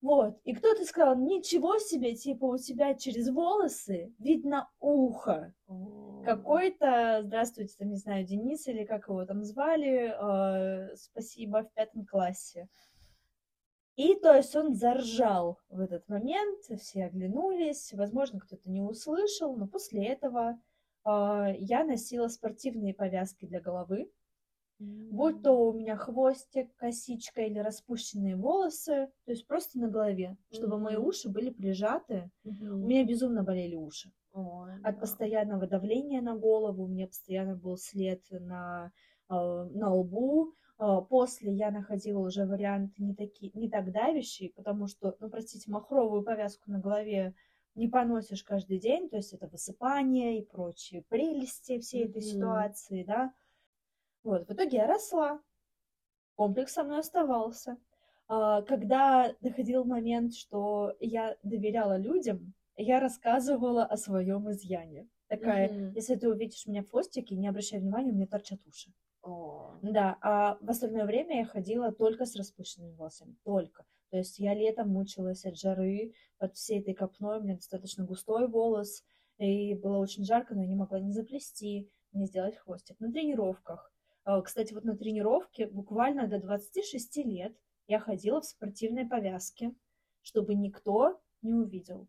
Вот. 0.03 0.38
И 0.45 0.55
кто-то 0.55 0.85
сказал, 0.85 1.17
ничего 1.17 1.79
себе, 1.79 2.15
типа 2.15 2.45
у 2.45 2.59
тебя 2.59 2.95
через 2.95 3.31
волосы 3.31 4.15
видно 4.19 4.69
ухо. 4.79 5.55
Какой-то, 6.25 7.23
здравствуйте, 7.25 7.75
там, 7.79 7.88
не 7.88 7.97
знаю, 7.97 8.25
Денис 8.25 8.67
или 8.69 8.85
как 8.85 9.09
его 9.09 9.25
там 9.25 9.43
звали, 9.43 10.12
э, 10.12 10.95
спасибо, 10.97 11.65
в 11.65 11.73
пятом 11.73 12.05
классе. 12.05 12.69
И, 13.97 14.15
то 14.15 14.35
есть, 14.35 14.55
он 14.55 14.75
заржал 14.75 15.59
в 15.71 15.81
этот 15.81 16.07
момент, 16.09 16.65
все 16.79 17.07
оглянулись, 17.07 17.95
возможно, 17.95 18.41
кто-то 18.41 18.71
не 18.71 18.83
услышал, 18.83 19.57
но 19.57 19.67
после 19.67 20.07
этого 20.07 20.61
э, 21.07 21.55
я 21.59 21.83
носила 21.83 22.29
спортивные 22.29 22.93
повязки 22.93 23.47
для 23.47 23.61
головы, 23.61 24.11
будь 24.78 25.42
то 25.42 25.52
у 25.52 25.73
меня 25.73 25.97
хвостик, 25.97 26.75
косичка 26.76 27.42
или 27.42 27.59
распущенные 27.59 28.37
волосы, 28.37 29.09
то 29.25 29.30
есть 29.30 29.47
просто 29.47 29.78
на 29.78 29.88
голове, 29.88 30.37
чтобы 30.50 30.78
мои 30.78 30.97
уши 30.97 31.28
были 31.28 31.50
прижаты. 31.50 32.30
У 32.45 32.50
меня 32.50 33.04
безумно 33.04 33.42
болели 33.42 33.75
уши 33.75 34.12
от 34.83 34.83
да. 34.83 34.92
постоянного 34.92 35.66
давления 35.66 36.21
на 36.21 36.37
голову, 36.37 36.85
у 36.85 36.88
меня 36.88 37.06
постоянно 37.06 37.56
был 37.56 37.76
след 37.78 38.23
на, 38.30 38.92
э, 39.30 39.35
на 39.35 39.95
лбу. 39.95 40.52
Э, 40.78 41.00
После 41.09 41.54
я 41.54 41.71
находила 41.71 42.18
уже 42.18 42.45
варианты 42.45 43.02
не, 43.02 43.14
такие, 43.14 43.50
не 43.54 43.71
так 43.71 43.90
давящие, 43.92 44.50
потому 44.50 44.88
что, 44.88 45.16
ну, 45.21 45.30
простите, 45.30 45.71
махровую 45.71 46.23
повязку 46.23 46.71
на 46.71 46.80
голове 46.80 47.35
не 47.75 47.88
поносишь 47.88 48.42
каждый 48.42 48.78
день, 48.78 49.09
то 49.09 49.16
есть 49.16 49.33
это 49.33 49.49
высыпание 49.49 50.38
и 50.38 50.45
прочие 50.45 51.02
прелести 51.09 51.78
всей 51.78 52.06
этой 52.06 52.23
ситуации, 52.23 53.04
да. 53.04 53.33
Вот, 54.26 54.49
в 54.49 54.52
итоге 54.52 54.78
я 54.78 54.88
росла, 54.88 55.40
комплекс 56.35 56.73
со 56.73 56.83
мной 56.83 56.99
оставался. 56.99 57.78
А, 58.26 58.62
Когда 58.62 59.33
доходил 59.40 59.85
момент, 59.85 60.35
что 60.35 60.97
я 60.99 61.37
доверяла 61.45 61.97
людям, 61.97 62.52
я 62.76 62.99
рассказывала 62.99 63.85
о 63.85 63.97
своем 63.97 64.50
изъяне. 64.50 65.09
Такая, 65.28 65.68
Мгм. 65.68 65.95
если 65.95 66.17
ты 66.17 66.28
увидишь 66.28 66.67
меня 66.67 66.82
в 66.82 66.91
хвостике, 66.91 67.36
не 67.36 67.47
обращай 67.47 67.78
внимания, 67.78 68.10
у 68.10 68.17
меня 68.17 68.26
торчат 68.26 68.58
уши. 68.67 68.93
О. 69.23 69.78
Да, 69.82 70.19
а 70.21 70.58
в 70.60 70.69
остальное 70.71 71.04
время 71.04 71.39
я 71.39 71.45
ходила 71.45 71.93
только 71.93 72.26
с 72.26 72.34
распущенными 72.34 72.97
волосами, 72.97 73.36
только. 73.45 73.84
То 74.10 74.17
есть 74.17 74.41
я 74.41 74.54
летом 74.54 74.89
мучилась 74.89 75.45
от 75.45 75.56
жары, 75.56 76.15
под 76.39 76.56
всей 76.56 76.80
этой 76.80 76.95
копной, 76.95 77.39
у 77.39 77.43
меня 77.45 77.54
достаточно 77.54 78.04
густой 78.04 78.49
волос, 78.49 79.04
и 79.39 79.75
было 79.75 79.99
очень 79.99 80.25
жарко, 80.25 80.56
но 80.56 80.62
я 80.62 80.67
не 80.67 80.75
могла 80.75 80.99
не 80.99 81.12
заплести, 81.12 81.89
не 82.12 82.26
сделать 82.26 82.56
хвостик. 82.56 82.99
На 82.99 83.12
тренировках. 83.12 83.93
А, 84.26 84.43
Кстати, 84.43 84.75
вот 84.75 84.82
на 84.84 84.97
тренировке 84.97 85.69
буквально 85.69 86.26
до 86.26 86.41
26 86.41 87.17
лет 87.19 87.56
я 87.86 88.00
ходила 88.00 88.41
в 88.41 88.45
спортивной 88.45 89.06
повязке, 89.06 89.73
чтобы 90.23 90.56
никто 90.56 91.21
не 91.43 91.54
увидел. 91.54 92.08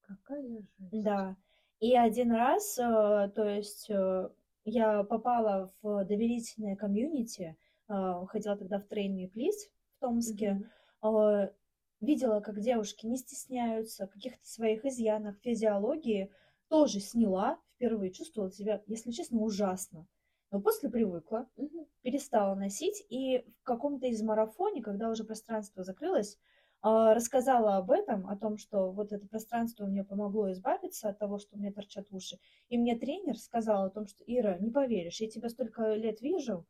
Какая 0.00 0.42
жесть. 0.48 0.72
Да. 0.78 1.36
И 1.78 1.94
один 1.94 2.32
раз, 2.32 2.78
э, 2.78 3.30
то 3.34 3.44
есть 3.44 3.90
э, 3.90 4.30
я 4.64 5.04
попала 5.04 5.70
в 5.82 6.06
доверительное 6.06 6.74
комьюнити, 6.74 7.54
э, 7.88 8.26
ходила 8.28 8.56
тогда 8.56 8.80
в 8.80 8.86
тренинг 8.86 9.32
Плиз 9.32 9.68
в 9.96 10.00
Томске, 10.00 10.62
э, 11.02 11.48
видела, 12.00 12.40
как 12.40 12.60
девушки 12.60 13.04
не 13.04 13.18
стесняются 13.18 14.06
каких-то 14.06 14.46
своих 14.46 14.86
изъянов 14.86 15.36
физиологии, 15.42 16.32
тоже 16.68 17.00
сняла, 17.00 17.58
впервые 17.74 18.10
чувствовала 18.10 18.50
себя, 18.50 18.82
если 18.86 19.10
честно, 19.10 19.40
ужасно. 19.40 20.06
Но 20.50 20.60
после 20.60 20.88
привыкла, 20.88 21.48
Мгм. 21.56 21.86
перестала 22.02 22.54
носить, 22.54 23.04
и 23.10 23.44
в 23.60 23.64
каком-то 23.64 24.06
из 24.06 24.22
марафоне, 24.22 24.82
когда 24.82 25.10
уже 25.10 25.24
пространство 25.24 25.84
закрылось, 25.84 26.38
а, 26.80 27.12
рассказала 27.14 27.76
об 27.76 27.90
этом, 27.90 28.26
о 28.28 28.36
том, 28.36 28.56
что 28.56 28.90
вот 28.92 29.12
это 29.12 29.26
пространство 29.26 29.84
мне 29.84 30.04
помогло 30.04 30.50
избавиться 30.52 31.08
от 31.08 31.18
того, 31.18 31.38
что 31.38 31.56
у 31.56 31.58
меня 31.58 31.72
торчат 31.72 32.06
уши. 32.10 32.38
И 32.68 32.78
мне 32.78 32.96
тренер 32.96 33.36
сказал 33.36 33.84
о 33.84 33.90
том, 33.90 34.06
что 34.06 34.22
Ира, 34.26 34.56
не 34.58 34.70
поверишь, 34.70 35.20
я 35.20 35.28
тебя 35.28 35.48
столько 35.48 35.94
лет 35.94 36.20
вижу, 36.20 36.64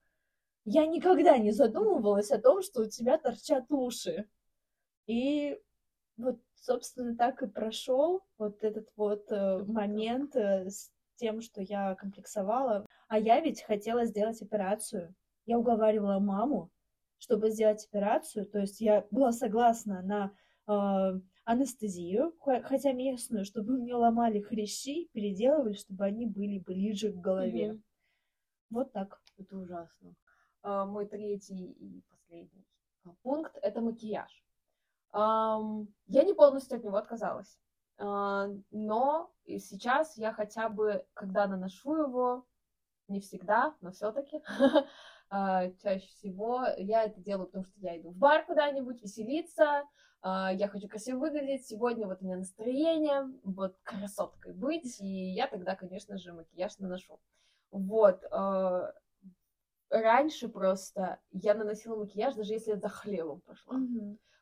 я 0.65 0.87
никогда 0.87 1.39
не 1.39 1.53
задумывалась 1.53 2.31
о 2.31 2.41
том, 2.41 2.63
что 2.63 2.83
у 2.83 2.87
тебя 2.87 3.17
торчат 3.19 3.71
уши. 3.71 4.29
И 5.07 5.59
вот, 6.17 6.41
собственно, 6.57 7.17
так 7.17 7.43
и 7.43 7.47
прошел 7.47 8.23
вот 8.39 8.65
этот 8.65 8.89
вот 8.97 9.31
э, 9.31 9.65
момент 9.65 10.37
э, 10.37 10.69
с 10.69 10.91
тем, 11.17 11.41
что 11.41 11.63
я 11.63 11.95
комплексовала. 11.95 12.87
А 13.09 13.19
я 13.19 13.41
ведь 13.41 13.63
хотела 13.63 14.05
сделать 14.05 14.41
операцию. 14.43 15.15
Я 15.47 15.59
уговаривала 15.59 16.19
маму, 16.19 16.71
чтобы 17.19 17.51
сделать 17.51 17.85
операцию. 17.87 18.47
То 18.47 18.59
есть 18.61 18.81
я 18.81 19.07
была 19.11 19.33
согласна 19.33 20.03
на 20.03 20.33
э, 20.67 21.21
анестезию, 21.45 22.35
хо- 22.39 22.63
хотя 22.63 22.93
местную, 22.93 23.45
чтобы 23.47 23.79
мне 23.79 23.95
ломали 23.95 24.41
хрящи, 24.41 25.09
переделывали, 25.13 25.73
чтобы 25.73 26.05
они 26.05 26.27
были 26.27 26.59
ближе 26.59 27.11
к 27.13 27.17
голове. 27.17 27.73
Мгм. 27.73 27.83
Вот 28.71 28.93
так. 28.93 29.21
Это 29.39 29.57
ужасно. 29.57 30.15
А, 30.63 30.85
Мой 30.85 31.07
третий 31.07 31.73
и 31.73 32.03
последний 32.11 32.67
а, 33.05 33.11
пункт– 33.23 33.57
это 33.63 33.81
макияж. 33.81 34.45
Ам, 35.13 35.89
Я 36.07 36.25
не 36.25 36.35
полностью 36.35 36.77
от 36.77 36.85
него 36.85 36.99
отказалась. 36.99 37.59
А, 37.97 38.49
Но 38.71 39.33
сейчас 39.47 40.19
я 40.19 40.35
хотя 40.35 40.69
бы, 40.69 41.07
когда 41.15 41.47
наношу 41.47 41.97
его, 41.97 42.45
не 43.09 43.21
всегда, 43.21 43.75
но 43.81 43.91
все-таки, 43.91 44.43
чаще 45.83 46.07
всего 46.09 46.65
я 46.77 47.05
это 47.05 47.21
делаю, 47.21 47.47
потому 47.47 47.65
что 47.65 47.79
я 47.81 47.99
иду 47.99 48.11
в 48.11 48.17
бар 48.17 48.47
куда-нибудь 48.47 49.03
веселиться, 49.03 49.85
а, 50.21 50.53
я 50.53 50.69
хочу 50.69 50.89
красиво 50.89 51.19
выглядеть, 51.19 51.67
сегодня 51.67 52.07
вот 52.07 52.19
у 52.21 52.25
меня 52.25 52.37
настроение, 52.37 53.29
вот 53.45 53.77
красоткой 53.85 54.53
быть, 54.53 55.01
и 55.01 55.33
я 55.33 55.47
тогда, 55.47 55.77
конечно 55.77 56.19
же, 56.19 56.33
макияж 56.33 56.79
наношу. 56.79 57.21
Вот, 57.71 58.25
а, 58.31 58.93
раньше 59.91 60.49
просто 60.49 61.21
я 61.31 61.55
наносила 61.55 61.97
макияж, 61.97 62.35
даже 62.35 62.53
если 62.53 62.71
я 62.71 62.77
за 62.77 62.89
хлебом 62.89 63.41
пошла. 63.43 63.77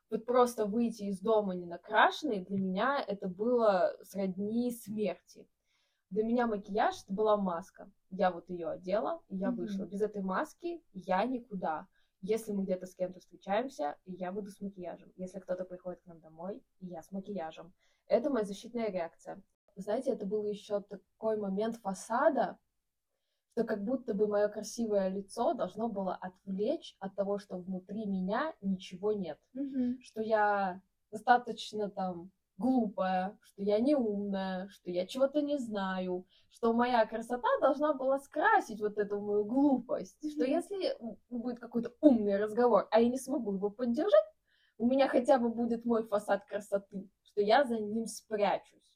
Вот 0.09 0.25
просто 0.25 0.67
выйти 0.67 1.05
из 1.05 1.21
дома 1.21 1.55
не 1.55 1.67
накрашенной, 1.67 2.45
для 2.45 2.59
меня 2.59 3.05
это 3.07 3.27
было 3.29 3.97
сродни 4.03 4.71
смерти. 4.71 5.47
Для 6.11 6.23
меня 6.23 6.47
макияж 6.47 7.03
это 7.03 7.13
была 7.13 7.37
маска. 7.37 7.91
Я 8.11 8.31
вот 8.31 8.49
ее 8.49 8.69
одела, 8.69 9.21
и 9.29 9.37
я 9.37 9.51
Мгм. 9.51 9.57
вышла. 9.63 9.85
Без 9.85 10.01
этой 10.01 10.23
маски 10.23 10.83
я 10.93 11.25
никуда. 11.25 11.87
Если 12.23 12.53
мы 12.53 12.65
где-то 12.65 12.87
с 12.87 12.95
кем-то 12.95 13.21
встречаемся, 13.21 13.97
я 14.07 14.33
буду 14.33 14.51
с 14.51 14.61
макияжем. 14.61 15.13
Если 15.17 15.39
кто-то 15.39 15.65
приходит 15.65 16.01
к 16.01 16.07
нам 16.07 16.21
домой, 16.21 16.63
я 16.81 17.03
с 17.03 17.13
макияжем. 17.13 17.73
Это 18.07 18.31
моя 18.31 18.45
защитная 18.45 18.91
реакция. 18.91 19.43
Знаете, 19.75 20.13
это 20.13 20.25
был 20.25 20.45
еще 20.45 20.81
такой 20.81 21.37
момент 21.37 21.77
фасада, 21.77 22.57
что 23.53 23.65
как 23.65 23.85
будто 23.85 24.15
бы 24.15 24.27
мое 24.27 24.49
красивое 24.49 25.09
лицо 25.09 25.55
должно 25.55 25.89
было 25.89 26.15
отвлечь 26.15 26.97
от 26.99 27.15
того, 27.15 27.39
что 27.39 27.59
внутри 27.59 28.07
меня 28.07 28.55
ничего 28.61 29.13
нет. 29.13 29.39
Что 30.01 30.21
я 30.23 30.81
достаточно 31.11 31.91
там 31.91 32.31
глупая, 32.59 33.39
что 33.43 33.63
я 33.63 33.79
не 33.79 33.95
умная, 33.95 34.69
что 34.69 34.91
я 34.91 35.07
чего-то 35.07 35.43
не 35.43 35.59
знаю, 35.59 36.27
что 36.51 36.73
моя 36.73 37.05
красота 37.07 37.49
должна 37.61 37.93
была 37.93 38.19
скрасить 38.19 38.81
вот 38.81 38.99
эту 38.99 39.21
мою 39.21 39.45
глупость, 39.45 40.17
mm-hmm. 40.25 40.31
что 40.31 40.45
если 40.45 40.97
будет 41.31 41.59
какой-то 41.59 41.93
умный 42.01 42.39
разговор, 42.39 42.89
а 42.91 43.01
я 43.01 43.09
не 43.09 43.19
смогу 43.19 43.53
его 43.55 43.71
поддержать, 43.71 44.25
у 44.79 44.87
меня 44.87 45.09
хотя 45.09 45.39
бы 45.39 45.49
будет 45.49 45.85
мой 45.85 46.07
фасад 46.07 46.45
красоты, 46.47 47.09
что 47.23 47.41
я 47.41 47.65
за 47.65 47.79
ним 47.79 48.07
спрячусь. 48.07 48.96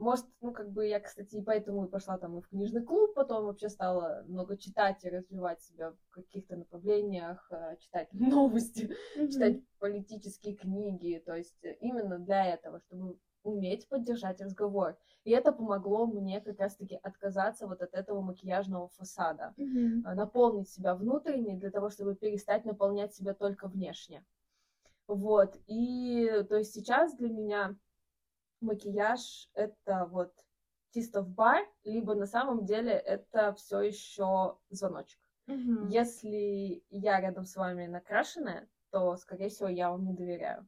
Может, 0.00 0.24
ну, 0.40 0.50
как 0.50 0.72
бы 0.72 0.86
я, 0.86 0.98
кстати, 0.98 1.36
и 1.36 1.42
поэтому 1.42 1.84
и 1.84 1.90
пошла 1.90 2.16
там 2.16 2.38
и 2.38 2.40
в 2.40 2.48
книжный 2.48 2.82
клуб, 2.82 3.12
потом 3.14 3.44
вообще 3.44 3.68
стала 3.68 4.24
много 4.26 4.56
читать 4.56 5.04
и 5.04 5.10
развивать 5.10 5.62
себя 5.62 5.92
в 5.92 6.10
каких-то 6.10 6.56
направлениях, 6.56 7.46
э, 7.52 7.76
читать 7.80 8.08
новости, 8.12 8.96
mm-hmm. 9.18 9.28
читать 9.28 9.60
политические 9.78 10.56
книги, 10.56 11.22
то 11.24 11.34
есть 11.36 11.62
именно 11.80 12.18
для 12.18 12.46
этого, 12.46 12.80
чтобы 12.80 13.18
уметь 13.42 13.88
поддержать 13.90 14.40
разговор. 14.40 14.96
И 15.24 15.32
это 15.32 15.52
помогло 15.52 16.06
мне 16.06 16.40
как 16.40 16.58
раз-таки 16.58 16.98
отказаться 17.02 17.66
вот 17.66 17.82
от 17.82 17.92
этого 17.92 18.22
макияжного 18.22 18.88
фасада, 18.88 19.52
mm-hmm. 19.58 20.14
наполнить 20.14 20.70
себя 20.70 20.94
внутренне 20.94 21.58
для 21.58 21.70
того, 21.70 21.90
чтобы 21.90 22.14
перестать 22.14 22.64
наполнять 22.64 23.14
себя 23.14 23.34
только 23.34 23.68
внешне. 23.68 24.24
Вот, 25.06 25.58
и 25.66 26.26
то 26.48 26.56
есть 26.56 26.72
сейчас 26.72 27.14
для 27.16 27.28
меня 27.28 27.76
макияж 28.60 29.48
это 29.54 30.06
вот 30.10 30.32
чисто 30.92 31.22
в 31.22 31.28
бар, 31.28 31.66
либо 31.84 32.14
на 32.14 32.26
самом 32.26 32.64
деле 32.64 32.92
это 32.92 33.52
все 33.54 33.80
еще 33.80 34.56
звоночек. 34.70 35.20
Mm-hmm. 35.48 35.88
Если 35.88 36.84
я 36.90 37.20
рядом 37.20 37.44
с 37.44 37.56
вами 37.56 37.86
накрашенная, 37.86 38.68
то, 38.90 39.16
скорее 39.16 39.48
всего, 39.48 39.68
я 39.68 39.90
вам 39.90 40.04
не 40.04 40.14
доверяю. 40.14 40.66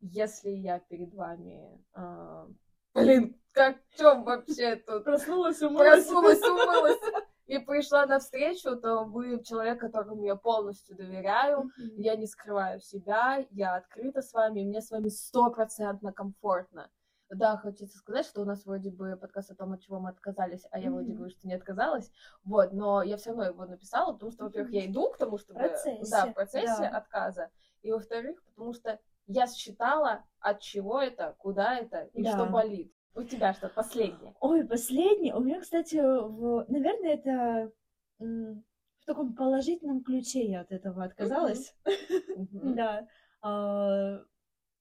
Если 0.00 0.50
я 0.50 0.78
перед 0.78 1.12
вами... 1.14 1.84
Э, 1.94 2.46
блин, 2.94 3.40
как 3.52 3.78
в 3.88 3.96
чем 3.96 4.24
вообще 4.24 4.76
тут? 4.76 5.04
Проснулась, 5.04 5.60
умылась. 5.62 6.04
Проснулась, 6.04 6.42
умылась. 6.42 7.00
И 7.46 7.58
пришла 7.58 8.04
навстречу, 8.04 8.76
то 8.76 9.04
вы 9.04 9.42
человек, 9.42 9.80
которому 9.80 10.22
я 10.24 10.36
полностью 10.36 10.94
доверяю, 10.96 11.62
mm-hmm. 11.62 11.94
я 11.96 12.16
не 12.16 12.26
скрываю 12.26 12.80
себя, 12.80 13.46
я 13.50 13.76
открыта 13.76 14.20
с 14.20 14.34
вами, 14.34 14.64
мне 14.64 14.82
с 14.82 14.90
вами 14.90 15.08
стопроцентно 15.08 16.12
комфортно. 16.12 16.90
Да, 17.30 17.56
хочется 17.58 17.98
сказать, 17.98 18.24
что 18.24 18.40
у 18.40 18.44
нас 18.44 18.64
вроде 18.64 18.90
бы 18.90 19.16
подкаст 19.16 19.50
о 19.50 19.54
том, 19.54 19.72
от 19.72 19.82
чего 19.82 20.00
мы 20.00 20.10
отказались, 20.10 20.66
а 20.70 20.78
я 20.78 20.86
mm-hmm. 20.86 20.90
вроде 20.92 21.12
говорю, 21.12 21.30
что 21.30 21.46
не 21.46 21.54
отказалась. 21.54 22.10
Вот, 22.42 22.72
но 22.72 23.02
я 23.02 23.16
все 23.18 23.30
равно 23.30 23.44
его 23.44 23.66
написала, 23.66 24.12
потому 24.12 24.32
что, 24.32 24.44
во-первых, 24.44 24.72
я 24.72 24.86
иду 24.86 25.10
к 25.10 25.18
тому, 25.18 25.36
чтобы... 25.36 25.60
Процессе. 25.60 26.10
Да, 26.10 26.26
в 26.26 26.34
процессе 26.34 26.90
да. 26.90 26.96
отказа. 26.96 27.50
И, 27.82 27.92
во-вторых, 27.92 28.42
потому 28.44 28.72
что 28.72 28.98
я 29.26 29.46
считала, 29.46 30.24
от 30.40 30.60
чего 30.60 31.02
это, 31.02 31.34
куда 31.38 31.78
это 31.78 32.04
и 32.14 32.22
да. 32.22 32.32
что 32.32 32.46
болит. 32.46 32.92
У 33.14 33.22
тебя 33.22 33.52
что, 33.52 33.68
последнее? 33.68 34.34
Ой, 34.40 34.64
последнее. 34.66 35.34
У 35.34 35.40
меня, 35.40 35.60
кстати, 35.60 35.96
в... 35.96 36.64
наверное, 36.68 37.14
это 37.14 37.72
в 38.18 39.04
таком 39.04 39.34
положительном 39.34 40.02
ключе 40.02 40.46
я 40.46 40.62
от 40.62 40.72
этого 40.72 41.04
отказалась. 41.04 41.74
Да. 42.36 43.06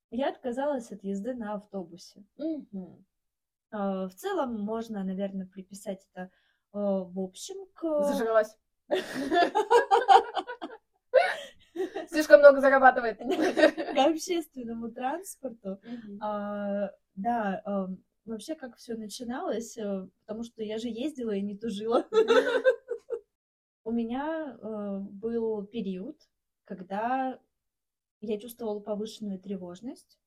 Я 0.09 0.29
отказалась 0.29 0.91
от 0.91 1.03
езды 1.03 1.33
на 1.33 1.55
автобусе. 1.55 2.23
Угу. 2.37 3.03
В 3.71 4.11
целом 4.15 4.61
можно, 4.61 5.03
наверное, 5.03 5.45
приписать 5.45 6.07
это 6.13 6.31
а, 6.71 7.03
в 7.03 7.19
общем 7.19 7.55
к... 7.73 8.03
Зажралась. 8.03 8.55
Слишком 12.07 12.39
много 12.39 12.61
зарабатывает. 12.61 13.17
К 13.19 14.07
общественному 14.07 14.89
транспорту. 14.91 15.81
А, 16.21 16.91
да, 17.15 17.89
вообще 18.25 18.55
как 18.55 18.77
все 18.77 18.95
начиналось, 18.95 19.77
потому 20.25 20.43
что 20.43 20.63
я 20.63 20.77
же 20.77 20.87
ездила 20.87 21.31
и 21.31 21.41
не 21.41 21.57
тужила. 21.57 22.07
У 23.83 23.91
меня 23.91 24.57
был 24.61 25.65
период, 25.65 26.17
когда 26.65 27.39
я 28.21 28.39
чувствовала 28.39 28.79
повышенную 28.79 29.39
тревожность 29.39 30.19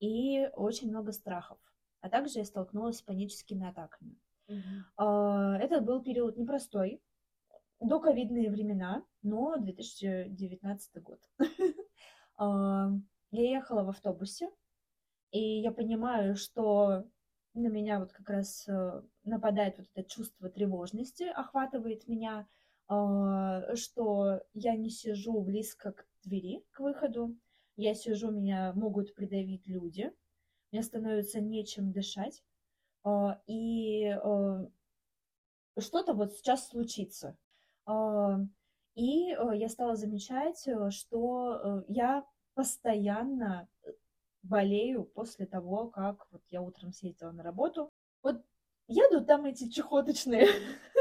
и 0.00 0.48
очень 0.54 0.90
много 0.90 1.12
страхов. 1.12 1.58
А 2.00 2.08
также 2.08 2.38
я 2.38 2.44
столкнулась 2.44 2.98
с 2.98 3.02
паническими 3.02 3.66
атаками. 3.66 4.18
Mm-hmm. 4.48 5.58
Это 5.58 5.80
был 5.80 6.02
период 6.02 6.36
непростой, 6.36 7.02
до 7.80 8.00
ковидные 8.00 8.50
времена, 8.50 9.04
но 9.22 9.56
2019 9.56 11.02
год. 11.02 11.20
А, 12.36 12.90
я 13.30 13.48
ехала 13.48 13.84
в 13.84 13.90
автобусе, 13.90 14.50
и 15.30 15.60
я 15.60 15.70
понимаю, 15.70 16.34
что 16.34 17.04
на 17.54 17.68
меня 17.68 18.00
вот 18.00 18.12
как 18.12 18.28
раз 18.28 18.66
э, 18.66 19.02
нападает 19.22 19.78
вот 19.78 19.86
это 19.94 20.08
чувство 20.08 20.50
тревожности, 20.50 21.22
охватывает 21.22 22.08
меня, 22.08 22.48
что 22.86 24.42
я 24.52 24.76
не 24.76 24.90
сижу 24.90 25.40
близко 25.40 25.92
к 25.92 26.06
двери, 26.22 26.64
к 26.72 26.80
выходу. 26.80 27.36
Я 27.76 27.94
сижу, 27.94 28.30
меня 28.30 28.72
могут 28.74 29.14
придавить 29.14 29.66
люди. 29.66 30.12
Мне 30.70 30.82
становится 30.82 31.40
нечем 31.40 31.92
дышать. 31.92 32.42
А, 33.04 33.40
и 33.46 34.08
а, 34.08 34.68
что-то 35.78 36.14
вот 36.14 36.32
сейчас 36.32 36.68
случится. 36.68 37.36
И 38.94 39.36
я 39.54 39.68
стала 39.68 39.96
замечать, 39.96 40.66
что 40.90 41.84
я 41.88 42.24
постоянно 42.54 43.68
болею 44.42 45.04
после 45.04 45.46
того, 45.46 45.88
как 45.88 46.26
вот 46.30 46.42
я 46.50 46.62
утром 46.62 46.92
съездила 46.92 47.32
на 47.32 47.42
работу. 47.42 47.90
Вот 48.22 48.42
едут 48.86 49.26
там 49.26 49.46
эти 49.46 49.68
чехоточные 49.68 50.46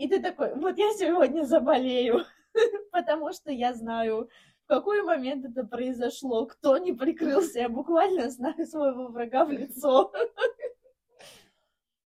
и 0.00 0.08
ты 0.08 0.18
такой, 0.18 0.54
вот 0.54 0.78
я 0.78 0.90
сегодня 0.94 1.44
заболею, 1.44 2.24
потому 2.90 3.34
что 3.34 3.52
я 3.52 3.74
знаю, 3.74 4.30
в 4.64 4.66
какой 4.66 5.02
момент 5.02 5.44
это 5.44 5.62
произошло, 5.62 6.46
кто 6.46 6.78
не 6.78 6.94
прикрылся, 6.94 7.58
я 7.58 7.68
буквально 7.68 8.30
знаю 8.30 8.66
своего 8.66 9.08
врага 9.08 9.44
в 9.44 9.50
лицо. 9.50 10.10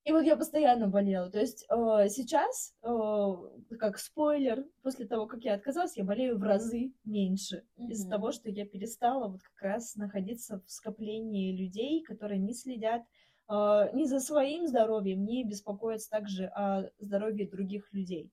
И 0.02 0.12
вот 0.12 0.24
я 0.24 0.36
постоянно 0.36 0.88
болела. 0.88 1.30
То 1.30 1.38
есть 1.38 1.66
э, 1.70 2.08
сейчас, 2.08 2.74
э, 2.82 3.76
как 3.78 3.98
спойлер, 3.98 4.66
после 4.82 5.06
того, 5.06 5.26
как 5.26 5.44
я 5.44 5.54
отказалась, 5.54 5.96
я 5.96 6.04
болею 6.04 6.36
в 6.36 6.42
разы 6.42 6.92
меньше. 7.04 7.64
Mm-hmm. 7.78 7.90
Из-за 7.90 8.10
того, 8.10 8.32
что 8.32 8.50
я 8.50 8.66
перестала 8.66 9.28
вот 9.28 9.40
как 9.42 9.62
раз 9.62 9.94
находиться 9.94 10.60
в 10.66 10.70
скоплении 10.70 11.56
людей, 11.56 12.02
которые 12.02 12.40
не 12.40 12.54
следят 12.54 13.02
не 13.48 14.06
за 14.06 14.20
своим 14.20 14.66
здоровьем, 14.66 15.24
не 15.24 15.44
беспокоиться 15.44 16.10
также 16.10 16.46
о 16.46 16.90
здоровье 16.98 17.48
других 17.48 17.92
людей. 17.92 18.32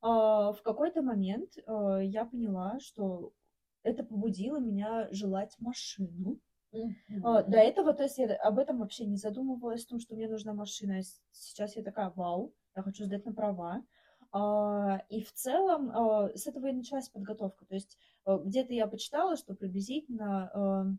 А, 0.00 0.52
в 0.52 0.62
какой-то 0.62 1.02
момент 1.02 1.52
а, 1.66 1.98
я 1.98 2.24
поняла, 2.24 2.78
что 2.80 3.32
это 3.82 4.04
побудило 4.04 4.58
меня 4.58 5.08
желать 5.10 5.56
машину. 5.58 6.38
Mm-hmm. 6.72 7.48
До 7.48 7.58
этого, 7.58 7.94
то 7.94 8.02
есть 8.02 8.18
я 8.18 8.34
об 8.36 8.58
этом 8.58 8.78
вообще 8.78 9.06
не 9.06 9.16
задумывалась, 9.16 9.84
о 9.84 9.88
том, 9.88 10.00
что 10.00 10.14
мне 10.14 10.28
нужна 10.28 10.52
машина. 10.52 11.00
Сейчас 11.30 11.76
я 11.76 11.82
такая, 11.82 12.12
вау, 12.14 12.52
я 12.74 12.82
хочу 12.82 13.04
сдать 13.04 13.24
на 13.24 13.32
права. 13.32 13.82
И 15.08 15.22
в 15.22 15.32
целом 15.32 15.90
с 16.34 16.46
этого 16.46 16.66
и 16.66 16.72
началась 16.72 17.08
подготовка. 17.08 17.64
То 17.64 17.74
есть 17.74 17.96
где-то 18.26 18.74
я 18.74 18.88
почитала, 18.88 19.36
что 19.36 19.54
приблизительно 19.54 20.98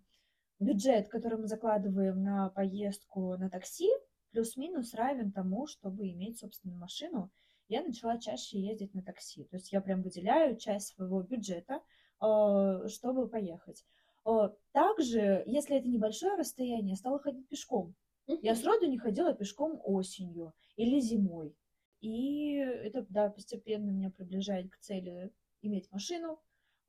бюджет, 0.60 1.10
который 1.10 1.38
мы 1.40 1.48
закладываем 1.48 2.22
на 2.22 2.50
поездку 2.50 3.38
на 3.38 3.50
такси, 3.50 3.90
плюс-минус 4.32 4.94
равен 4.94 5.32
тому, 5.32 5.68
чтобы 5.68 6.10
иметь 6.10 6.40
собственную 6.40 6.80
машину, 6.80 7.32
я 7.70 7.84
начала 7.84 8.18
чаще 8.18 8.60
ездить 8.60 8.94
на 8.94 9.02
такси. 9.02 9.44
То 9.46 9.58
есть 9.58 9.72
я 9.72 9.82
прям 9.82 10.02
выделяю 10.02 10.58
часть 10.58 10.96
своего 10.96 11.22
бюджета, 11.22 11.82
э, 12.22 12.88
чтобы 12.88 13.28
поехать. 13.28 13.86
Э, 14.26 14.50
также, 14.72 15.44
если 15.46 15.78
это 15.78 15.88
небольшое 15.88 16.36
расстояние, 16.36 16.92
я 16.92 16.96
стала 16.96 17.20
ходить 17.20 17.48
пешком. 17.48 17.96
Я 18.28 18.56
сроду 18.56 18.88
не 18.88 18.98
ходила 18.98 19.34
пешком 19.34 19.80
осенью 19.86 20.54
или 20.76 21.00
зимой. 21.00 21.56
И 22.02 22.56
это, 22.56 23.06
да, 23.10 23.30
постепенно 23.30 23.90
меня 23.90 24.10
приближает 24.10 24.70
к 24.70 24.78
цели 24.80 25.32
иметь 25.62 25.90
машину, 25.92 26.40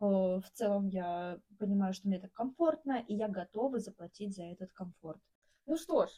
в 0.01 0.45
целом 0.53 0.89
я 0.89 1.41
понимаю, 1.59 1.93
что 1.93 2.09
мне 2.09 2.21
так 2.21 2.33
комфортно, 2.33 3.05
и 3.09 3.15
я 3.15 3.29
готова 3.29 3.79
заплатить 3.81 4.37
за 4.37 4.45
этот 4.45 4.73
комфорт. 4.73 5.21
Ну 5.67 5.77
что 5.77 6.07
ж, 6.07 6.11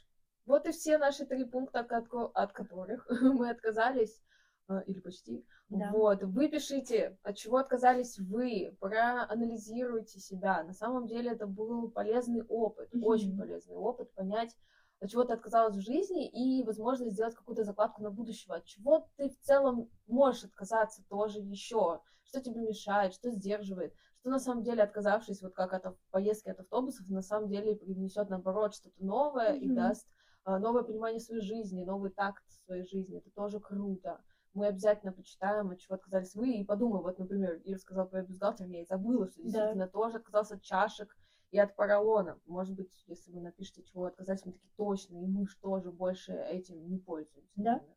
вот 0.47 0.67
и 0.67 0.73
все 0.73 0.99
наши 0.99 1.25
три 1.25 1.45
пункта, 1.45 1.81
от 1.81 2.53
которых 2.53 3.09
мы 3.23 3.51
отказались, 3.51 4.21
э, 4.69 4.83
или 4.87 5.01
почти. 5.01 5.47
Да. 5.69 5.91
Вот, 5.93 6.23
вы 6.23 6.49
пишите, 6.49 7.17
от 7.23 7.37
чего 7.37 7.59
отказались 7.59 8.19
вы, 8.19 8.77
проанализируйте 8.81 10.19
себя. 10.19 10.63
На 10.65 10.73
самом 10.73 11.07
деле 11.07 11.31
это 11.31 11.47
был 11.47 11.91
полезный 11.91 12.43
опыт, 12.43 12.93
mm-hmm. 12.93 13.03
очень 13.03 13.39
полезный 13.39 13.77
опыт, 13.77 14.13
понять, 14.15 14.57
от 15.01 15.11
чего 15.11 15.25
ты 15.25 15.33
отказалась 15.33 15.77
в 15.77 15.81
жизни 15.81 16.29
и, 16.29 16.63
возможно, 16.65 17.09
сделать 17.09 17.35
какую-то 17.35 17.65
закладку 17.65 18.03
на 18.03 18.11
будущего, 18.11 18.57
от 18.57 18.65
чего 18.67 19.09
ты 19.17 19.31
в 19.31 19.39
целом 19.41 19.89
можешь 20.07 20.45
отказаться 20.45 21.03
тоже 21.09 21.39
еще, 21.39 22.01
что 22.31 22.41
тебе 22.41 22.61
мешает, 22.61 23.13
что 23.13 23.31
сдерживает, 23.31 23.93
что 24.21 24.31
на 24.31 24.39
самом 24.39 24.63
деле, 24.63 24.83
отказавшись 24.83 25.43
вот 25.43 25.55
как 25.55 25.73
от 25.73 25.97
поездки 26.11 26.49
от 26.49 26.61
автобусов, 26.61 27.09
на 27.09 27.23
самом 27.23 27.49
деле 27.49 27.75
принесет, 27.75 28.31
наоборот, 28.31 28.75
что-то 28.75 29.05
новое 29.05 29.55
mm-hmm. 29.55 29.61
и 29.61 29.75
даст 29.75 30.09
а, 30.45 30.59
новое 30.59 30.85
понимание 30.85 31.21
своей 31.21 31.43
жизни, 31.43 31.85
новый 31.85 32.11
такт 32.11 32.45
своей 32.65 32.85
жизни. 32.85 33.19
Это 33.19 33.31
тоже 33.31 33.59
круто. 33.59 34.21
Мы 34.55 34.67
обязательно 34.67 35.13
почитаем, 35.13 35.71
от 35.71 35.81
чего 35.81 35.97
отказались 35.97 36.35
вы, 36.35 36.53
и 36.53 36.65
подумаем, 36.65 37.03
вот, 37.03 37.19
например, 37.19 37.61
Ира 37.65 37.79
сказала 37.79 38.07
про 38.07 38.23
бюстгальтер, 38.23 38.67
я 38.67 38.83
и 38.83 38.87
забыла, 38.87 39.29
что 39.29 39.43
действительно 39.43 39.87
да. 39.87 39.91
тоже 39.91 40.19
отказался 40.19 40.55
от 40.55 40.63
чашек 40.63 41.17
и 41.51 41.59
от 41.59 41.75
поролона. 41.77 42.39
Может 42.47 42.75
быть, 42.77 42.93
если 43.07 43.33
вы 43.33 43.41
напишите, 43.41 43.85
чего 43.85 44.07
отказались, 44.07 44.45
мы 44.45 44.53
такие 44.53 44.73
точно, 44.77 45.17
и 45.17 45.27
мы 45.27 45.47
же 45.47 45.57
тоже 45.61 45.91
больше 45.93 46.33
этим 46.33 46.89
не 46.89 46.99
пользуемся. 46.99 47.53
Да. 47.57 47.75
Например. 47.75 47.97